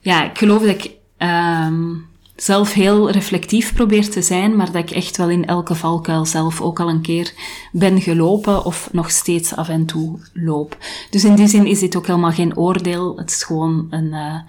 ja, 0.00 0.24
ik 0.30 0.38
geloof 0.38 0.62
dat 0.62 0.70
ik 0.70 0.90
um, 1.18 2.06
zelf 2.36 2.72
heel 2.72 3.10
reflectief 3.10 3.74
probeer 3.74 4.10
te 4.10 4.22
zijn, 4.22 4.56
maar 4.56 4.72
dat 4.72 4.82
ik 4.82 4.90
echt 4.90 5.16
wel 5.16 5.30
in 5.30 5.46
elke 5.46 5.74
valkuil 5.74 6.26
zelf 6.26 6.60
ook 6.60 6.80
al 6.80 6.88
een 6.88 7.00
keer 7.00 7.32
ben 7.72 8.00
gelopen 8.00 8.64
of 8.64 8.88
nog 8.92 9.10
steeds 9.10 9.56
af 9.56 9.68
en 9.68 9.86
toe 9.86 10.18
loop. 10.32 10.76
Dus 11.10 11.24
in 11.24 11.34
die 11.34 11.48
zin 11.48 11.66
is 11.66 11.78
dit 11.78 11.96
ook 11.96 12.06
helemaal 12.06 12.32
geen 12.32 12.56
oordeel. 12.56 13.16
Het 13.16 13.30
is 13.30 13.42
gewoon 13.42 13.86
een, 13.90 14.12
uh, 14.12 14.40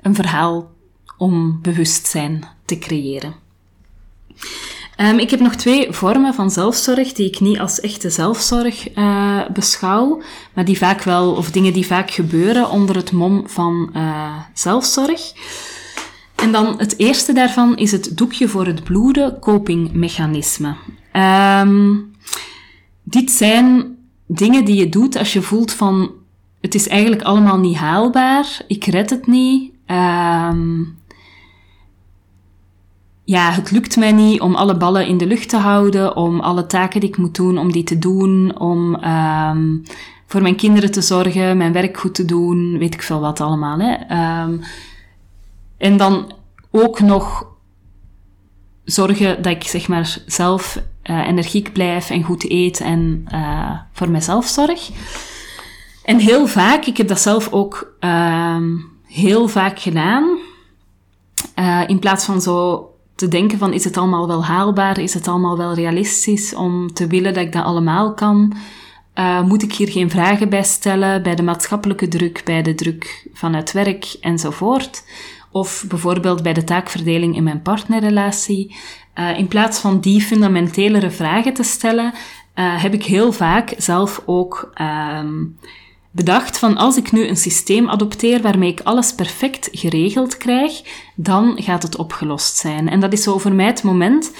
een 0.00 0.14
verhaal 0.14 0.70
om 1.18 1.58
bewustzijn 1.62 2.44
te 2.64 2.78
creëren. 2.78 3.34
Um, 4.96 5.18
ik 5.18 5.30
heb 5.30 5.40
nog 5.40 5.54
twee 5.54 5.92
vormen 5.92 6.34
van 6.34 6.50
zelfzorg 6.50 7.12
die 7.12 7.26
ik 7.26 7.40
niet 7.40 7.58
als 7.58 7.80
echte 7.80 8.10
zelfzorg 8.10 8.96
uh, 8.96 9.48
beschouw, 9.52 10.22
maar 10.54 10.64
die 10.64 10.78
vaak 10.78 11.02
wel, 11.02 11.32
of 11.32 11.50
dingen 11.50 11.72
die 11.72 11.86
vaak 11.86 12.10
gebeuren 12.10 12.70
onder 12.70 12.96
het 12.96 13.12
mom 13.12 13.48
van 13.48 13.90
uh, 13.96 14.36
zelfzorg. 14.54 15.32
En 16.42 16.52
dan 16.52 16.74
het 16.78 16.98
eerste 16.98 17.32
daarvan 17.32 17.76
is 17.76 17.92
het 17.92 18.16
doekje 18.16 18.48
voor 18.48 18.66
het 18.66 18.84
bloeden 18.84 19.38
copingmechanisme. 19.38 20.74
Um, 21.12 22.12
dit 23.02 23.30
zijn 23.30 23.96
dingen 24.26 24.64
die 24.64 24.76
je 24.76 24.88
doet 24.88 25.16
als 25.16 25.32
je 25.32 25.42
voelt 25.42 25.72
van 25.72 26.10
het 26.60 26.74
is 26.74 26.88
eigenlijk 26.88 27.22
allemaal 27.22 27.58
niet 27.58 27.76
haalbaar, 27.76 28.62
ik 28.66 28.84
red 28.84 29.10
het 29.10 29.26
niet, 29.26 29.72
um, 29.86 30.98
ja, 33.24 33.50
het 33.50 33.70
lukt 33.70 33.96
mij 33.96 34.12
niet 34.12 34.40
om 34.40 34.54
alle 34.54 34.76
ballen 34.76 35.06
in 35.06 35.18
de 35.18 35.26
lucht 35.26 35.48
te 35.48 35.56
houden, 35.56 36.16
om 36.16 36.40
alle 36.40 36.66
taken 36.66 37.00
die 37.00 37.08
ik 37.08 37.16
moet 37.16 37.34
doen, 37.34 37.58
om 37.58 37.72
die 37.72 37.84
te 37.84 37.98
doen, 37.98 38.58
om 38.58 39.04
um, 39.04 39.82
voor 40.26 40.42
mijn 40.42 40.56
kinderen 40.56 40.90
te 40.90 41.02
zorgen, 41.02 41.56
mijn 41.56 41.72
werk 41.72 41.98
goed 41.98 42.14
te 42.14 42.24
doen, 42.24 42.78
weet 42.78 42.94
ik 42.94 43.02
veel 43.02 43.20
wat 43.20 43.40
allemaal. 43.40 43.78
Hè. 43.78 43.92
Ehm, 43.92 44.58
en 45.80 45.96
dan 45.96 46.32
ook 46.70 47.00
nog 47.00 47.46
zorgen 48.84 49.42
dat 49.42 49.52
ik 49.52 49.62
zeg 49.62 49.88
maar 49.88 50.18
zelf 50.26 50.82
uh, 51.04 51.26
energiek 51.28 51.72
blijf 51.72 52.10
en 52.10 52.22
goed 52.22 52.50
eet 52.50 52.80
en 52.80 53.24
uh, 53.32 53.70
voor 53.92 54.10
mezelf 54.10 54.46
zorg. 54.46 54.90
En 56.04 56.18
heel 56.18 56.46
vaak, 56.46 56.84
ik 56.84 56.96
heb 56.96 57.08
dat 57.08 57.20
zelf 57.20 57.52
ook 57.52 57.94
uh, 58.00 58.56
heel 59.04 59.48
vaak 59.48 59.78
gedaan, 59.78 60.38
uh, 61.58 61.82
in 61.86 61.98
plaats 61.98 62.24
van 62.24 62.40
zo 62.40 62.88
te 63.14 63.28
denken 63.28 63.58
van 63.58 63.72
is 63.72 63.84
het 63.84 63.96
allemaal 63.96 64.26
wel 64.26 64.44
haalbaar, 64.44 64.98
is 64.98 65.14
het 65.14 65.28
allemaal 65.28 65.56
wel 65.56 65.74
realistisch 65.74 66.54
om 66.54 66.92
te 66.92 67.06
willen 67.06 67.34
dat 67.34 67.42
ik 67.42 67.52
dat 67.52 67.64
allemaal 67.64 68.14
kan, 68.14 68.54
moet 69.44 69.62
ik 69.62 69.72
hier 69.72 69.90
geen 69.90 70.10
vragen 70.10 70.48
bij 70.48 70.62
stellen 70.62 71.22
bij 71.22 71.34
de 71.34 71.42
maatschappelijke 71.42 72.08
druk, 72.08 72.42
bij 72.44 72.62
de 72.62 72.74
druk 72.74 73.28
van 73.32 73.54
het 73.54 73.72
werk 73.72 74.16
enzovoort. 74.20 75.02
Of 75.52 75.84
bijvoorbeeld 75.88 76.42
bij 76.42 76.52
de 76.52 76.64
taakverdeling 76.64 77.36
in 77.36 77.42
mijn 77.42 77.62
partnerrelatie. 77.62 78.76
Uh, 79.14 79.38
in 79.38 79.48
plaats 79.48 79.78
van 79.78 80.00
die 80.00 80.20
fundamentelere 80.20 81.10
vragen 81.10 81.54
te 81.54 81.62
stellen, 81.62 82.12
uh, 82.54 82.82
heb 82.82 82.94
ik 82.94 83.04
heel 83.04 83.32
vaak 83.32 83.74
zelf 83.76 84.22
ook 84.26 84.72
um, 84.80 85.58
bedacht 86.10 86.58
van 86.58 86.76
als 86.76 86.96
ik 86.96 87.12
nu 87.12 87.26
een 87.26 87.36
systeem 87.36 87.88
adopteer 87.88 88.42
waarmee 88.42 88.70
ik 88.70 88.80
alles 88.80 89.14
perfect 89.14 89.68
geregeld 89.72 90.36
krijg, 90.36 90.82
dan 91.14 91.62
gaat 91.62 91.82
het 91.82 91.96
opgelost 91.96 92.56
zijn. 92.56 92.88
En 92.88 93.00
dat 93.00 93.12
is 93.12 93.22
zo 93.22 93.38
voor 93.38 93.52
mij 93.52 93.66
het 93.66 93.82
moment 93.82 94.32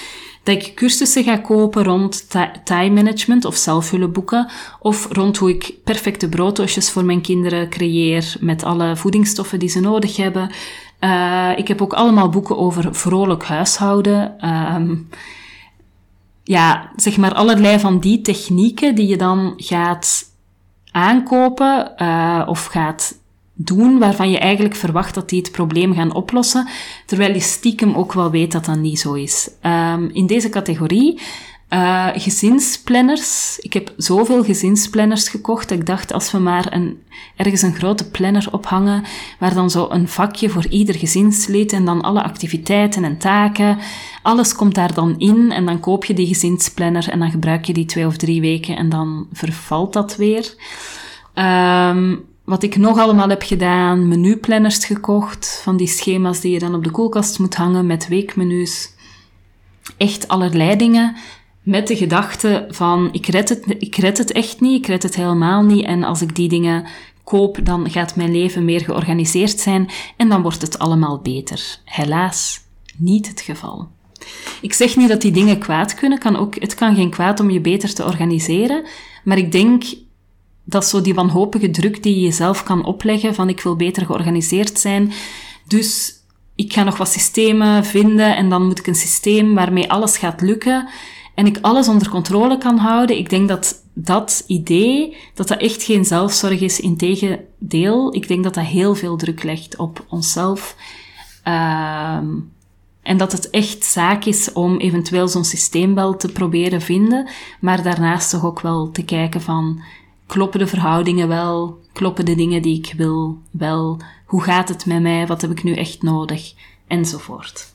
dat 0.42 0.54
ik 0.54 0.74
cursussen 0.74 1.24
ga 1.24 1.36
kopen 1.36 1.84
rond 1.84 2.26
time 2.64 2.90
management 2.90 3.44
of 3.44 3.56
zelfhulpboeken, 3.56 4.50
of 4.78 5.08
rond 5.12 5.36
hoe 5.36 5.50
ik 5.50 5.74
perfecte 5.84 6.28
brooddoosjes 6.28 6.90
voor 6.90 7.04
mijn 7.04 7.20
kinderen 7.20 7.68
creëer 7.68 8.36
met 8.40 8.64
alle 8.64 8.96
voedingsstoffen 8.96 9.58
die 9.58 9.68
ze 9.68 9.80
nodig 9.80 10.16
hebben. 10.16 10.50
Uh, 11.00 11.50
ik 11.56 11.68
heb 11.68 11.82
ook 11.82 11.92
allemaal 11.92 12.28
boeken 12.28 12.58
over 12.58 12.94
vrolijk 12.94 13.44
huishouden. 13.44 14.34
Uh, 14.40 14.98
ja, 16.44 16.90
zeg 16.96 17.16
maar 17.16 17.34
allerlei 17.34 17.78
van 17.78 18.00
die 18.00 18.20
technieken 18.20 18.94
die 18.94 19.06
je 19.06 19.16
dan 19.16 19.52
gaat 19.56 20.24
aankopen 20.90 21.92
uh, 21.96 22.42
of 22.46 22.64
gaat 22.64 23.18
doen 23.54 23.98
waarvan 23.98 24.30
je 24.30 24.38
eigenlijk 24.38 24.74
verwacht 24.74 25.14
dat 25.14 25.28
die 25.28 25.40
het 25.40 25.52
probleem 25.52 25.94
gaan 25.94 26.14
oplossen, 26.14 26.68
terwijl 27.06 27.32
je 27.32 27.40
stiekem 27.40 27.94
ook 27.94 28.12
wel 28.12 28.30
weet 28.30 28.52
dat 28.52 28.64
dat 28.64 28.78
niet 28.78 29.00
zo 29.00 29.12
is. 29.12 29.50
Um, 29.62 30.10
in 30.12 30.26
deze 30.26 30.48
categorie 30.48 31.20
uh, 31.70 32.08
gezinsplanners. 32.12 33.58
Ik 33.58 33.72
heb 33.72 33.92
zoveel 33.96 34.44
gezinsplanners 34.44 35.28
gekocht 35.28 35.70
ik 35.70 35.86
dacht 35.86 36.12
als 36.12 36.32
we 36.32 36.38
maar 36.38 36.72
een, 36.72 37.02
ergens 37.36 37.62
een 37.62 37.74
grote 37.74 38.10
planner 38.10 38.48
ophangen, 38.50 39.04
waar 39.38 39.54
dan 39.54 39.70
zo 39.70 39.86
een 39.90 40.08
vakje 40.08 40.48
voor 40.48 40.66
ieder 40.66 40.94
gezinslid 40.94 41.72
en 41.72 41.84
dan 41.84 42.00
alle 42.00 42.22
activiteiten 42.22 43.04
en 43.04 43.18
taken, 43.18 43.78
alles 44.22 44.54
komt 44.54 44.74
daar 44.74 44.94
dan 44.94 45.18
in 45.18 45.52
en 45.52 45.66
dan 45.66 45.80
koop 45.80 46.04
je 46.04 46.14
die 46.14 46.26
gezinsplanner 46.26 47.08
en 47.08 47.18
dan 47.18 47.30
gebruik 47.30 47.64
je 47.64 47.72
die 47.72 47.84
twee 47.84 48.06
of 48.06 48.16
drie 48.16 48.40
weken 48.40 48.76
en 48.76 48.88
dan 48.88 49.26
vervalt 49.32 49.92
dat 49.92 50.16
weer. 50.16 50.54
Um, 51.34 52.28
wat 52.44 52.62
ik 52.62 52.76
nog 52.76 52.98
allemaal 52.98 53.28
heb 53.28 53.42
gedaan, 53.42 54.08
menuplanners 54.08 54.84
gekocht, 54.84 55.60
van 55.62 55.76
die 55.76 55.86
schema's 55.86 56.40
die 56.40 56.52
je 56.52 56.58
dan 56.58 56.74
op 56.74 56.84
de 56.84 56.90
koelkast 56.90 57.38
moet 57.38 57.54
hangen 57.54 57.86
met 57.86 58.08
weekmenu's. 58.08 58.94
Echt 59.96 60.28
allerlei 60.28 60.76
dingen 60.76 61.16
met 61.62 61.86
de 61.86 61.96
gedachte 61.96 62.66
van 62.68 63.08
ik 63.12 63.26
red, 63.26 63.48
het, 63.48 63.64
ik 63.78 63.96
red 63.96 64.18
het 64.18 64.32
echt 64.32 64.60
niet, 64.60 64.78
ik 64.78 64.86
red 64.86 65.02
het 65.02 65.14
helemaal 65.14 65.62
niet 65.62 65.84
en 65.84 66.04
als 66.04 66.22
ik 66.22 66.36
die 66.36 66.48
dingen 66.48 66.86
koop, 67.24 67.58
dan 67.62 67.90
gaat 67.90 68.16
mijn 68.16 68.32
leven 68.32 68.64
meer 68.64 68.80
georganiseerd 68.80 69.60
zijn 69.60 69.90
en 70.16 70.28
dan 70.28 70.42
wordt 70.42 70.62
het 70.62 70.78
allemaal 70.78 71.20
beter. 71.20 71.78
Helaas, 71.84 72.60
niet 72.96 73.28
het 73.28 73.40
geval. 73.40 73.88
Ik 74.60 74.72
zeg 74.72 74.96
niet 74.96 75.08
dat 75.08 75.20
die 75.20 75.32
dingen 75.32 75.58
kwaad 75.58 75.94
kunnen, 75.94 76.18
kan 76.18 76.36
ook, 76.36 76.54
het 76.60 76.74
kan 76.74 76.94
geen 76.94 77.10
kwaad 77.10 77.40
om 77.40 77.50
je 77.50 77.60
beter 77.60 77.94
te 77.94 78.04
organiseren, 78.04 78.86
maar 79.24 79.38
ik 79.38 79.52
denk 79.52 79.84
dat 80.64 80.86
zo 80.86 81.00
die 81.00 81.14
wanhopige 81.14 81.70
druk 81.70 82.02
die 82.02 82.14
je 82.14 82.20
jezelf 82.20 82.62
kan 82.62 82.84
opleggen 82.84 83.34
van 83.34 83.48
ik 83.48 83.60
wil 83.60 83.76
beter 83.76 84.06
georganiseerd 84.06 84.78
zijn. 84.78 85.12
Dus 85.66 86.12
ik 86.54 86.72
ga 86.72 86.82
nog 86.82 86.96
wat 86.96 87.08
systemen 87.08 87.84
vinden 87.84 88.36
en 88.36 88.48
dan 88.48 88.66
moet 88.66 88.78
ik 88.78 88.86
een 88.86 88.94
systeem 88.94 89.54
waarmee 89.54 89.90
alles 89.90 90.16
gaat 90.16 90.40
lukken 90.40 90.88
en 91.40 91.46
ik 91.46 91.58
alles 91.60 91.88
onder 91.88 92.08
controle 92.08 92.58
kan 92.58 92.78
houden. 92.78 93.18
Ik 93.18 93.30
denk 93.30 93.48
dat 93.48 93.84
dat 93.94 94.44
idee, 94.46 95.16
dat 95.34 95.48
dat 95.48 95.58
echt 95.58 95.82
geen 95.82 96.04
zelfzorg 96.04 96.60
is. 96.60 96.80
Integendeel, 96.80 98.14
ik 98.14 98.28
denk 98.28 98.44
dat 98.44 98.54
dat 98.54 98.64
heel 98.64 98.94
veel 98.94 99.16
druk 99.16 99.42
legt 99.42 99.76
op 99.76 100.04
onszelf. 100.08 100.76
Um, 101.44 102.52
en 103.02 103.16
dat 103.16 103.32
het 103.32 103.50
echt 103.50 103.84
zaak 103.84 104.24
is 104.24 104.52
om 104.52 104.76
eventueel 104.76 105.28
zo'n 105.28 105.44
systeem 105.44 105.94
wel 105.94 106.16
te 106.16 106.28
proberen 106.28 106.80
vinden, 106.80 107.28
maar 107.60 107.82
daarnaast 107.82 108.30
toch 108.30 108.44
ook 108.44 108.60
wel 108.60 108.90
te 108.90 109.04
kijken 109.04 109.40
van, 109.40 109.82
kloppen 110.26 110.58
de 110.58 110.66
verhoudingen 110.66 111.28
wel? 111.28 111.78
Kloppen 111.92 112.24
de 112.24 112.34
dingen 112.34 112.62
die 112.62 112.78
ik 112.78 112.94
wil 112.96 113.38
wel? 113.50 114.00
Hoe 114.26 114.42
gaat 114.42 114.68
het 114.68 114.86
met 114.86 115.02
mij? 115.02 115.26
Wat 115.26 115.40
heb 115.40 115.50
ik 115.50 115.62
nu 115.62 115.74
echt 115.74 116.02
nodig? 116.02 116.54
Enzovoort. 116.86 117.72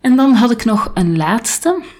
En 0.00 0.16
dan 0.16 0.32
had 0.32 0.50
ik 0.50 0.64
nog 0.64 0.90
een 0.94 1.16
laatste. 1.16 1.96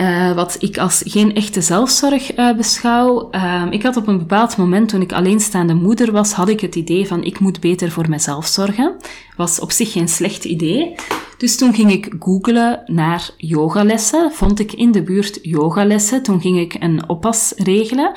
Uh, 0.00 0.34
wat 0.34 0.56
ik 0.58 0.78
als 0.78 1.02
geen 1.06 1.34
echte 1.34 1.60
zelfzorg 1.62 2.36
uh, 2.36 2.56
beschouw. 2.56 3.28
Uh, 3.32 3.66
ik 3.70 3.82
had 3.82 3.96
op 3.96 4.06
een 4.06 4.18
bepaald 4.18 4.56
moment, 4.56 4.88
toen 4.88 5.00
ik 5.00 5.12
alleenstaande 5.12 5.74
moeder 5.74 6.12
was, 6.12 6.32
had 6.32 6.48
ik 6.48 6.60
het 6.60 6.74
idee 6.74 7.06
van 7.06 7.24
ik 7.24 7.38
moet 7.38 7.60
beter 7.60 7.90
voor 7.90 8.08
mezelf 8.08 8.46
zorgen. 8.46 8.96
Was 9.36 9.60
op 9.60 9.70
zich 9.70 9.92
geen 9.92 10.08
slecht 10.08 10.44
idee. 10.44 10.94
Dus 11.38 11.56
toen 11.56 11.74
ging 11.74 11.90
ik 11.90 12.14
googlen 12.18 12.82
naar 12.86 13.30
yogalessen. 13.36 14.32
Vond 14.32 14.58
ik 14.58 14.72
in 14.72 14.92
de 14.92 15.02
buurt 15.02 15.38
yogalessen. 15.42 16.22
Toen 16.22 16.40
ging 16.40 16.58
ik 16.58 16.76
een 16.78 17.08
oppas 17.08 17.52
regelen. 17.56 18.12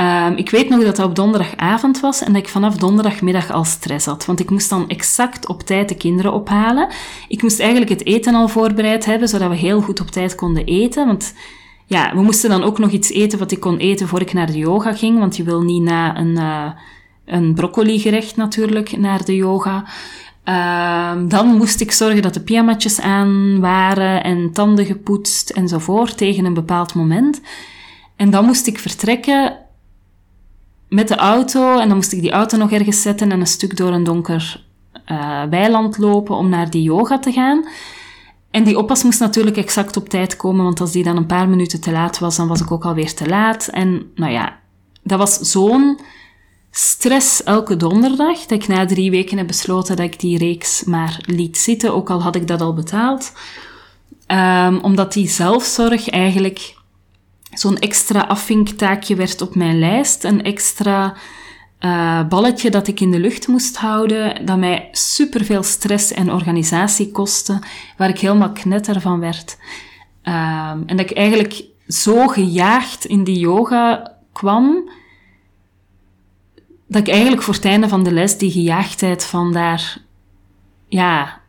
Um, 0.00 0.36
ik 0.36 0.50
weet 0.50 0.68
nog 0.68 0.82
dat 0.82 0.96
dat 0.96 1.06
op 1.06 1.14
donderdagavond 1.14 2.00
was 2.00 2.22
en 2.22 2.32
dat 2.32 2.42
ik 2.42 2.48
vanaf 2.48 2.76
donderdagmiddag 2.76 3.50
al 3.50 3.64
stress 3.64 4.06
had. 4.06 4.24
Want 4.24 4.40
ik 4.40 4.50
moest 4.50 4.68
dan 4.70 4.88
exact 4.88 5.46
op 5.46 5.62
tijd 5.62 5.88
de 5.88 5.94
kinderen 5.94 6.32
ophalen. 6.32 6.88
Ik 7.28 7.42
moest 7.42 7.60
eigenlijk 7.60 7.90
het 7.90 8.06
eten 8.06 8.34
al 8.34 8.48
voorbereid 8.48 9.04
hebben, 9.04 9.28
zodat 9.28 9.48
we 9.48 9.56
heel 9.56 9.80
goed 9.80 10.00
op 10.00 10.10
tijd 10.10 10.34
konden 10.34 10.64
eten. 10.64 11.06
Want 11.06 11.34
ja, 11.86 12.14
we 12.14 12.22
moesten 12.22 12.50
dan 12.50 12.62
ook 12.62 12.78
nog 12.78 12.90
iets 12.90 13.10
eten 13.10 13.38
wat 13.38 13.50
ik 13.50 13.60
kon 13.60 13.78
eten 13.78 14.08
voor 14.08 14.20
ik 14.20 14.32
naar 14.32 14.46
de 14.46 14.58
yoga 14.58 14.92
ging. 14.92 15.18
Want 15.18 15.36
je 15.36 15.42
wil 15.42 15.62
niet 15.62 15.82
na 15.82 16.16
een, 16.16 16.36
uh, 16.36 16.70
een 17.24 17.54
broccoli 17.54 17.98
gerecht 17.98 18.36
natuurlijk 18.36 18.96
naar 18.96 19.24
de 19.24 19.36
yoga. 19.36 19.84
Uh, 20.44 21.28
dan 21.28 21.46
moest 21.56 21.80
ik 21.80 21.92
zorgen 21.92 22.22
dat 22.22 22.34
de 22.34 22.42
pyjamatjes 22.42 23.00
aan 23.00 23.60
waren 23.60 24.24
en 24.24 24.52
tanden 24.52 24.86
gepoetst 24.86 25.50
enzovoort 25.50 26.16
tegen 26.16 26.44
een 26.44 26.54
bepaald 26.54 26.94
moment. 26.94 27.40
En 28.16 28.30
dan 28.30 28.44
moest 28.44 28.66
ik 28.66 28.78
vertrekken 28.78 29.59
met 30.90 31.08
de 31.08 31.16
auto 31.16 31.78
en 31.78 31.88
dan 31.88 31.96
moest 31.96 32.12
ik 32.12 32.20
die 32.20 32.30
auto 32.30 32.56
nog 32.56 32.70
ergens 32.70 33.02
zetten 33.02 33.32
en 33.32 33.40
een 33.40 33.46
stuk 33.46 33.76
door 33.76 33.92
een 33.92 34.04
donker 34.04 34.64
uh, 35.06 35.42
weiland 35.50 35.98
lopen 35.98 36.36
om 36.36 36.48
naar 36.48 36.70
die 36.70 36.82
yoga 36.82 37.18
te 37.18 37.32
gaan. 37.32 37.68
En 38.50 38.64
die 38.64 38.78
oppas 38.78 39.02
moest 39.02 39.20
natuurlijk 39.20 39.56
exact 39.56 39.96
op 39.96 40.08
tijd 40.08 40.36
komen, 40.36 40.64
want 40.64 40.80
als 40.80 40.92
die 40.92 41.04
dan 41.04 41.16
een 41.16 41.26
paar 41.26 41.48
minuten 41.48 41.80
te 41.80 41.92
laat 41.92 42.18
was, 42.18 42.36
dan 42.36 42.48
was 42.48 42.60
ik 42.60 42.70
ook 42.70 42.84
alweer 42.84 43.14
te 43.14 43.28
laat. 43.28 43.66
En 43.66 44.10
nou 44.14 44.32
ja, 44.32 44.58
dat 45.02 45.18
was 45.18 45.38
zo'n 45.38 45.98
stress 46.70 47.42
elke 47.42 47.76
donderdag, 47.76 48.38
dat 48.38 48.62
ik 48.62 48.68
na 48.68 48.86
drie 48.86 49.10
weken 49.10 49.38
heb 49.38 49.46
besloten 49.46 49.96
dat 49.96 50.06
ik 50.06 50.20
die 50.20 50.38
reeks 50.38 50.84
maar 50.84 51.20
liet 51.26 51.58
zitten, 51.58 51.94
ook 51.94 52.10
al 52.10 52.22
had 52.22 52.36
ik 52.36 52.46
dat 52.46 52.60
al 52.60 52.74
betaald. 52.74 53.32
Um, 54.26 54.78
omdat 54.80 55.12
die 55.12 55.28
zelfzorg 55.28 56.08
eigenlijk 56.08 56.74
zo'n 57.60 57.78
extra 57.78 58.20
afvinktaakje 58.20 59.14
werd 59.14 59.42
op 59.42 59.54
mijn 59.54 59.78
lijst. 59.78 60.24
Een 60.24 60.42
extra 60.42 61.14
uh, 61.80 62.28
balletje 62.28 62.70
dat 62.70 62.86
ik 62.86 63.00
in 63.00 63.10
de 63.10 63.18
lucht 63.18 63.48
moest 63.48 63.76
houden, 63.76 64.46
dat 64.46 64.58
mij 64.58 64.88
superveel 64.92 65.62
stress 65.62 66.12
en 66.12 66.32
organisatie 66.32 67.10
kostte, 67.10 67.58
waar 67.96 68.08
ik 68.08 68.18
helemaal 68.18 68.52
knetter 68.52 69.00
van 69.00 69.20
werd. 69.20 69.58
Uh, 70.24 70.70
en 70.86 70.96
dat 70.96 71.10
ik 71.10 71.16
eigenlijk 71.16 71.64
zo 71.88 72.26
gejaagd 72.26 73.04
in 73.04 73.24
die 73.24 73.38
yoga 73.38 74.16
kwam, 74.32 74.90
dat 76.86 77.00
ik 77.00 77.08
eigenlijk 77.08 77.42
voor 77.42 77.54
het 77.54 77.64
einde 77.64 77.88
van 77.88 78.04
de 78.04 78.12
les 78.12 78.38
die 78.38 78.50
gejaagdheid 78.50 79.24
van 79.24 79.52
daar, 79.52 79.98
ja, 80.88 81.40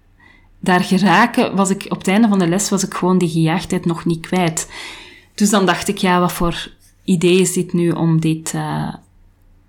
daar 0.59 0.83
geraken, 0.83 1.55
was 1.55 1.69
ik 1.69 1.85
op 1.89 1.97
het 1.97 2.07
einde 2.07 2.27
van 2.27 2.39
de 2.39 2.47
les 2.47 2.69
was 2.69 2.83
ik 2.83 2.93
gewoon 2.93 3.17
die 3.17 3.29
gejaagdheid 3.29 3.85
nog 3.85 4.05
niet 4.05 4.27
kwijt. 4.27 4.67
Dus 5.41 5.49
dan 5.49 5.65
dacht 5.65 5.87
ik, 5.87 5.97
ja, 5.97 6.19
wat 6.19 6.31
voor 6.31 6.67
idee 7.03 7.39
is 7.39 7.53
dit 7.53 7.73
nu 7.73 7.91
om 7.91 8.19
dit, 8.19 8.53
uh, 8.55 8.93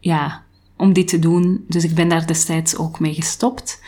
ja, 0.01 0.43
om 0.77 0.93
dit 0.93 1.09
te 1.09 1.19
doen? 1.19 1.65
Dus 1.69 1.85
ik 1.85 1.95
ben 1.95 2.09
daar 2.09 2.27
destijds 2.27 2.77
ook 2.77 3.01
mee 3.01 3.15
gestopt. 3.15 3.83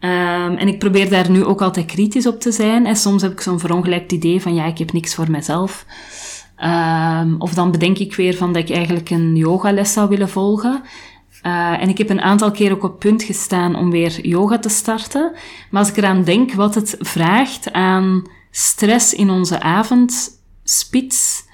Um, 0.00 0.56
en 0.56 0.68
ik 0.68 0.78
probeer 0.78 1.10
daar 1.10 1.30
nu 1.30 1.44
ook 1.44 1.62
altijd 1.62 1.86
kritisch 1.86 2.26
op 2.26 2.40
te 2.40 2.52
zijn. 2.52 2.86
En 2.86 2.96
soms 2.96 3.22
heb 3.22 3.32
ik 3.32 3.40
zo'n 3.40 3.60
verongelijkt 3.60 4.12
idee 4.12 4.42
van, 4.42 4.54
ja, 4.54 4.64
ik 4.64 4.78
heb 4.78 4.92
niks 4.92 5.14
voor 5.14 5.30
mezelf. 5.30 5.86
Ehm, 6.56 7.34
of 7.38 7.54
dan 7.54 7.70
bedenk 7.70 7.98
ik 7.98 8.14
weer 8.14 8.36
van 8.36 8.52
dat 8.52 8.62
ik 8.62 8.76
eigenlijk 8.76 9.10
een 9.10 9.36
yogales 9.36 9.92
zou 9.92 10.08
willen 10.08 10.28
volgen. 10.28 10.82
Uh, 11.42 11.82
en 11.82 11.88
ik 11.88 11.98
heb 11.98 12.10
een 12.10 12.22
aantal 12.22 12.50
keer 12.50 12.72
ook 12.72 12.82
op 12.82 12.98
punt 12.98 13.22
gestaan 13.22 13.76
om 13.76 13.90
weer 13.90 14.26
yoga 14.26 14.58
te 14.58 14.68
starten. 14.68 15.32
Maar 15.70 15.80
als 15.80 15.90
ik 15.90 15.96
eraan 15.96 16.24
denk 16.24 16.52
wat 16.52 16.74
het 16.74 16.96
vraagt 16.98 17.72
aan 17.72 18.24
stress 18.50 19.14
in 19.14 19.30
onze 19.30 19.60
avondspits, 20.66 21.44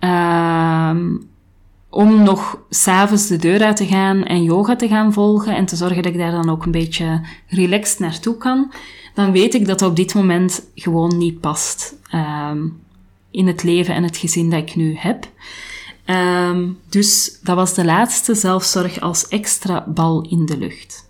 uh, 0.00 0.96
om 1.88 2.22
nog 2.22 2.58
s'avonds 2.70 3.26
de 3.26 3.36
deur 3.36 3.62
uit 3.62 3.76
te 3.76 3.86
gaan 3.86 4.24
en 4.24 4.42
yoga 4.42 4.76
te 4.76 4.88
gaan 4.88 5.12
volgen 5.12 5.56
en 5.56 5.66
te 5.66 5.76
zorgen 5.76 6.02
dat 6.02 6.12
ik 6.12 6.18
daar 6.18 6.30
dan 6.30 6.50
ook 6.50 6.64
een 6.64 6.70
beetje 6.70 7.20
relaxed 7.48 7.98
naartoe 7.98 8.36
kan, 8.36 8.72
dan 9.14 9.32
weet 9.32 9.54
ik 9.54 9.66
dat 9.66 9.78
dat 9.78 9.88
op 9.88 9.96
dit 9.96 10.14
moment 10.14 10.62
gewoon 10.74 11.18
niet 11.18 11.40
past 11.40 11.94
um, 12.14 12.82
in 13.30 13.46
het 13.46 13.62
leven 13.62 13.94
en 13.94 14.02
het 14.02 14.16
gezin 14.16 14.50
dat 14.50 14.60
ik 14.60 14.76
nu 14.76 14.96
heb. 14.96 15.28
Um, 16.06 16.78
dus 16.88 17.38
dat 17.42 17.56
was 17.56 17.74
de 17.74 17.84
laatste 17.84 18.34
zelfzorg 18.34 19.00
als 19.00 19.28
extra 19.28 19.84
bal 19.88 20.26
in 20.28 20.46
de 20.46 20.58
lucht. 20.58 21.06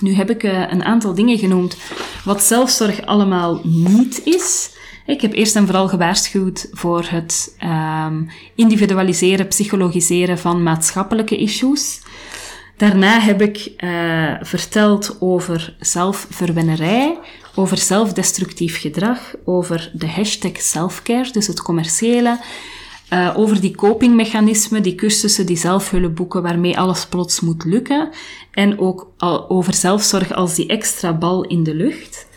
Nu 0.00 0.14
heb 0.14 0.30
ik 0.30 0.42
uh, 0.42 0.70
een 0.70 0.84
aantal 0.84 1.14
dingen 1.14 1.38
genoemd 1.38 1.76
wat 2.24 2.42
zelfzorg 2.42 3.06
allemaal 3.06 3.60
niet 3.64 4.20
is. 4.24 4.78
Ik 5.10 5.20
heb 5.20 5.32
eerst 5.32 5.56
en 5.56 5.66
vooral 5.66 5.88
gewaarschuwd 5.88 6.68
voor 6.72 7.06
het 7.08 7.56
um, 7.64 8.28
individualiseren, 8.54 9.48
psychologiseren 9.48 10.38
van 10.38 10.62
maatschappelijke 10.62 11.36
issues. 11.36 12.00
Daarna 12.76 13.20
heb 13.20 13.42
ik 13.42 13.72
uh, 13.78 14.34
verteld 14.40 15.16
over 15.20 15.76
zelfverwennerij, 15.80 17.18
over 17.54 17.78
zelfdestructief 17.78 18.80
gedrag, 18.80 19.34
over 19.44 19.90
de 19.94 20.08
hashtag 20.08 20.60
selfcare, 20.60 21.30
dus 21.32 21.46
het 21.46 21.62
commerciële, 21.62 22.38
uh, 23.12 23.34
over 23.36 23.60
die 23.60 23.74
copingmechanismen, 23.74 24.82
die 24.82 24.94
cursussen, 24.94 25.46
die 25.46 25.56
zelfhulpboeken 25.56 26.42
waarmee 26.42 26.78
alles 26.78 27.06
plots 27.06 27.40
moet 27.40 27.64
lukken. 27.64 28.08
En 28.50 28.78
ook 28.78 29.12
al 29.16 29.48
over 29.50 29.74
zelfzorg 29.74 30.32
als 30.32 30.54
die 30.54 30.66
extra 30.66 31.12
bal 31.12 31.44
in 31.44 31.62
de 31.62 31.74
lucht. 31.74 32.28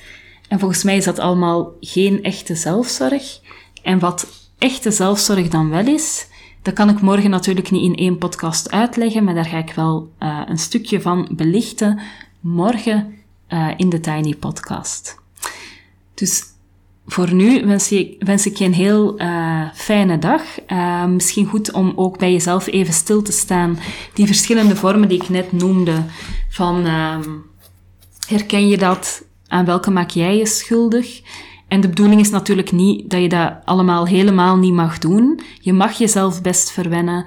En 0.53 0.59
volgens 0.59 0.83
mij 0.83 0.97
is 0.97 1.05
dat 1.05 1.19
allemaal 1.19 1.73
geen 1.79 2.23
echte 2.23 2.55
zelfzorg. 2.55 3.39
En 3.83 3.99
wat 3.99 4.49
echte 4.57 4.91
zelfzorg 4.91 5.47
dan 5.47 5.69
wel 5.69 5.87
is, 5.87 6.27
dat 6.61 6.73
kan 6.73 6.89
ik 6.89 7.01
morgen 7.01 7.29
natuurlijk 7.29 7.71
niet 7.71 7.83
in 7.83 7.95
één 7.95 8.17
podcast 8.17 8.71
uitleggen, 8.71 9.23
maar 9.23 9.33
daar 9.33 9.45
ga 9.45 9.57
ik 9.57 9.73
wel 9.75 10.11
uh, 10.19 10.41
een 10.45 10.57
stukje 10.57 11.01
van 11.01 11.29
belichten 11.31 11.99
morgen 12.39 13.15
uh, 13.49 13.69
in 13.77 13.89
de 13.89 13.99
Tiny 13.99 14.35
Podcast. 14.35 15.19
Dus 16.13 16.43
voor 17.05 17.33
nu 17.33 17.65
wens, 17.65 17.93
wens 18.19 18.45
ik 18.45 18.57
je 18.57 18.65
een 18.65 18.73
heel 18.73 19.21
uh, 19.21 19.69
fijne 19.73 20.17
dag. 20.19 20.41
Misschien 21.07 21.45
goed 21.45 21.71
om 21.71 21.93
ook 21.95 22.17
bij 22.17 22.31
jezelf 22.31 22.67
even 22.67 22.93
stil 22.93 23.21
te 23.21 23.31
staan. 23.31 23.79
Die 24.13 24.25
verschillende 24.25 24.75
vormen 24.75 25.09
die 25.09 25.21
ik 25.21 25.29
net 25.29 25.51
noemde. 25.51 26.03
Van 26.49 26.85
uh, 26.85 27.17
herken 28.27 28.67
je 28.67 28.77
dat? 28.77 29.23
Aan 29.53 29.65
welke 29.65 29.91
maak 29.91 30.09
jij 30.09 30.37
je 30.37 30.45
schuldig? 30.45 31.21
En 31.67 31.81
de 31.81 31.89
bedoeling 31.89 32.21
is 32.21 32.29
natuurlijk 32.29 32.71
niet 32.71 33.09
dat 33.09 33.21
je 33.21 33.29
dat 33.29 33.53
allemaal 33.65 34.07
helemaal 34.07 34.57
niet 34.57 34.73
mag 34.73 34.97
doen. 34.97 35.39
Je 35.59 35.73
mag 35.73 35.91
jezelf 35.91 36.41
best 36.41 36.71
verwennen. 36.71 37.25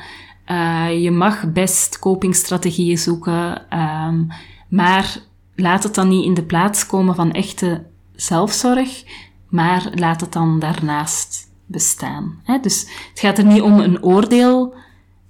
Uh, 0.51 1.03
je 1.03 1.11
mag 1.11 1.53
best 1.53 1.99
copingstrategieën 1.99 2.99
zoeken. 2.99 3.63
Um, 3.79 4.29
maar 4.69 5.19
laat 5.55 5.83
het 5.83 5.95
dan 5.95 6.09
niet 6.09 6.25
in 6.25 6.35
de 6.35 6.45
plaats 6.45 6.87
komen 6.87 7.15
van 7.15 7.33
echte 7.33 7.87
zelfzorg 8.15 9.05
maar 9.49 9.91
laat 9.95 10.21
het 10.21 10.33
dan 10.33 10.59
daarnaast 10.59 11.51
bestaan. 11.67 12.43
Dus 12.61 12.81
het 13.11 13.21
gaat 13.21 13.39
er 13.39 13.45
niet 13.45 13.63
om 13.63 13.81
een 13.81 14.03
oordeel 14.03 14.75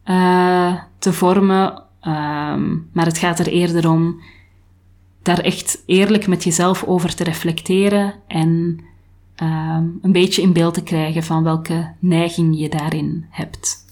uh, 0.05 0.75
te 0.99 1.13
vormen, 1.13 1.83
um, 2.03 2.89
maar 2.93 3.07
het 3.07 3.19
gaat 3.19 3.39
er 3.39 3.47
eerder 3.47 3.91
om 3.91 4.21
daar 5.27 5.39
echt 5.39 5.83
eerlijk 5.87 6.27
met 6.27 6.45
jezelf 6.45 6.85
over 6.85 7.15
te 7.15 7.25
reflecteren 7.25 8.15
en 8.27 8.81
um, 9.43 9.99
een 10.03 10.12
beetje 10.12 10.43
in 10.43 10.53
beeld 10.53 10.75
te 10.75 10.83
krijgen 10.83 11.23
van 11.23 11.43
welke 11.43 11.93
neiging 11.99 12.59
je 12.59 12.69
daarin 12.69 13.27
hebt. 13.31 13.85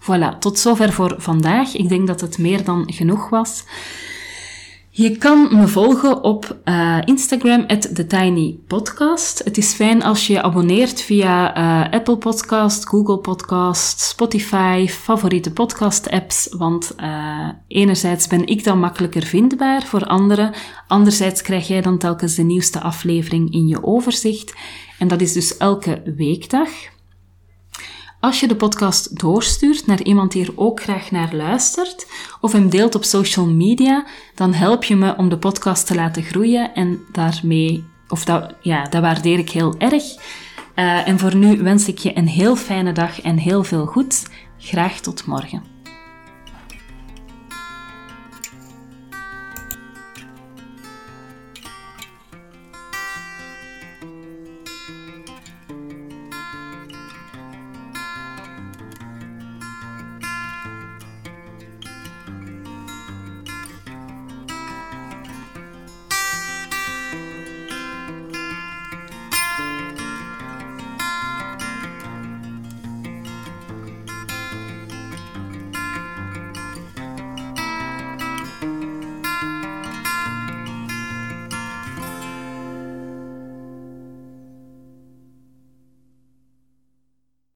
Voilà, 0.00 0.38
tot 0.38 0.58
zover 0.58 0.92
voor 0.92 1.14
vandaag. 1.18 1.74
Ik 1.74 1.88
denk 1.88 2.06
dat 2.06 2.20
het 2.20 2.38
meer 2.38 2.64
dan 2.64 2.92
genoeg 2.92 3.28
was. 3.28 3.64
Je 4.96 5.16
kan 5.18 5.48
me 5.56 5.68
volgen 5.68 6.22
op 6.22 6.56
uh, 6.64 6.98
Instagram, 7.04 7.66
TheTinyPodcast. 7.66 9.44
Het 9.44 9.58
is 9.58 9.72
fijn 9.72 10.02
als 10.02 10.26
je 10.26 10.32
je 10.32 10.42
abonneert 10.42 11.00
via 11.00 11.56
uh, 11.56 11.92
Apple 11.92 12.16
Podcast, 12.16 12.88
Google 12.88 13.18
Podcast, 13.18 14.00
Spotify, 14.00 14.86
favoriete 14.88 15.52
podcast-apps, 15.52 16.48
want 16.58 16.94
uh, 17.00 17.48
enerzijds 17.68 18.26
ben 18.26 18.46
ik 18.46 18.64
dan 18.64 18.78
makkelijker 18.78 19.22
vindbaar 19.22 19.82
voor 19.82 20.06
anderen, 20.06 20.52
anderzijds 20.86 21.42
krijg 21.42 21.68
jij 21.68 21.80
dan 21.80 21.98
telkens 21.98 22.34
de 22.34 22.42
nieuwste 22.42 22.80
aflevering 22.80 23.52
in 23.52 23.66
je 23.66 23.84
overzicht. 23.84 24.54
En 24.98 25.08
dat 25.08 25.20
is 25.20 25.32
dus 25.32 25.56
elke 25.56 26.02
weekdag. 26.16 26.68
Als 28.24 28.40
je 28.40 28.48
de 28.48 28.56
podcast 28.56 29.20
doorstuurt 29.20 29.86
naar 29.86 30.02
iemand 30.02 30.32
die 30.32 30.46
er 30.46 30.52
ook 30.56 30.82
graag 30.82 31.10
naar 31.10 31.34
luistert, 31.34 32.06
of 32.40 32.52
hem 32.52 32.68
deelt 32.68 32.94
op 32.94 33.04
social 33.04 33.46
media, 33.46 34.06
dan 34.34 34.52
help 34.52 34.84
je 34.84 34.96
me 34.96 35.16
om 35.16 35.28
de 35.28 35.38
podcast 35.38 35.86
te 35.86 35.94
laten 35.94 36.22
groeien 36.22 36.74
en 36.74 37.00
daarmee, 37.12 37.84
of 38.08 38.24
dat, 38.24 38.54
ja, 38.60 38.84
dat 38.84 39.02
waardeer 39.02 39.38
ik 39.38 39.50
heel 39.50 39.74
erg. 39.78 40.02
Uh, 40.74 41.08
en 41.08 41.18
voor 41.18 41.36
nu 41.36 41.62
wens 41.62 41.88
ik 41.88 41.98
je 41.98 42.16
een 42.16 42.28
heel 42.28 42.56
fijne 42.56 42.92
dag 42.92 43.20
en 43.20 43.36
heel 43.36 43.64
veel 43.64 43.86
goed. 43.86 44.22
Graag 44.58 45.00
tot 45.00 45.26
morgen. 45.26 45.73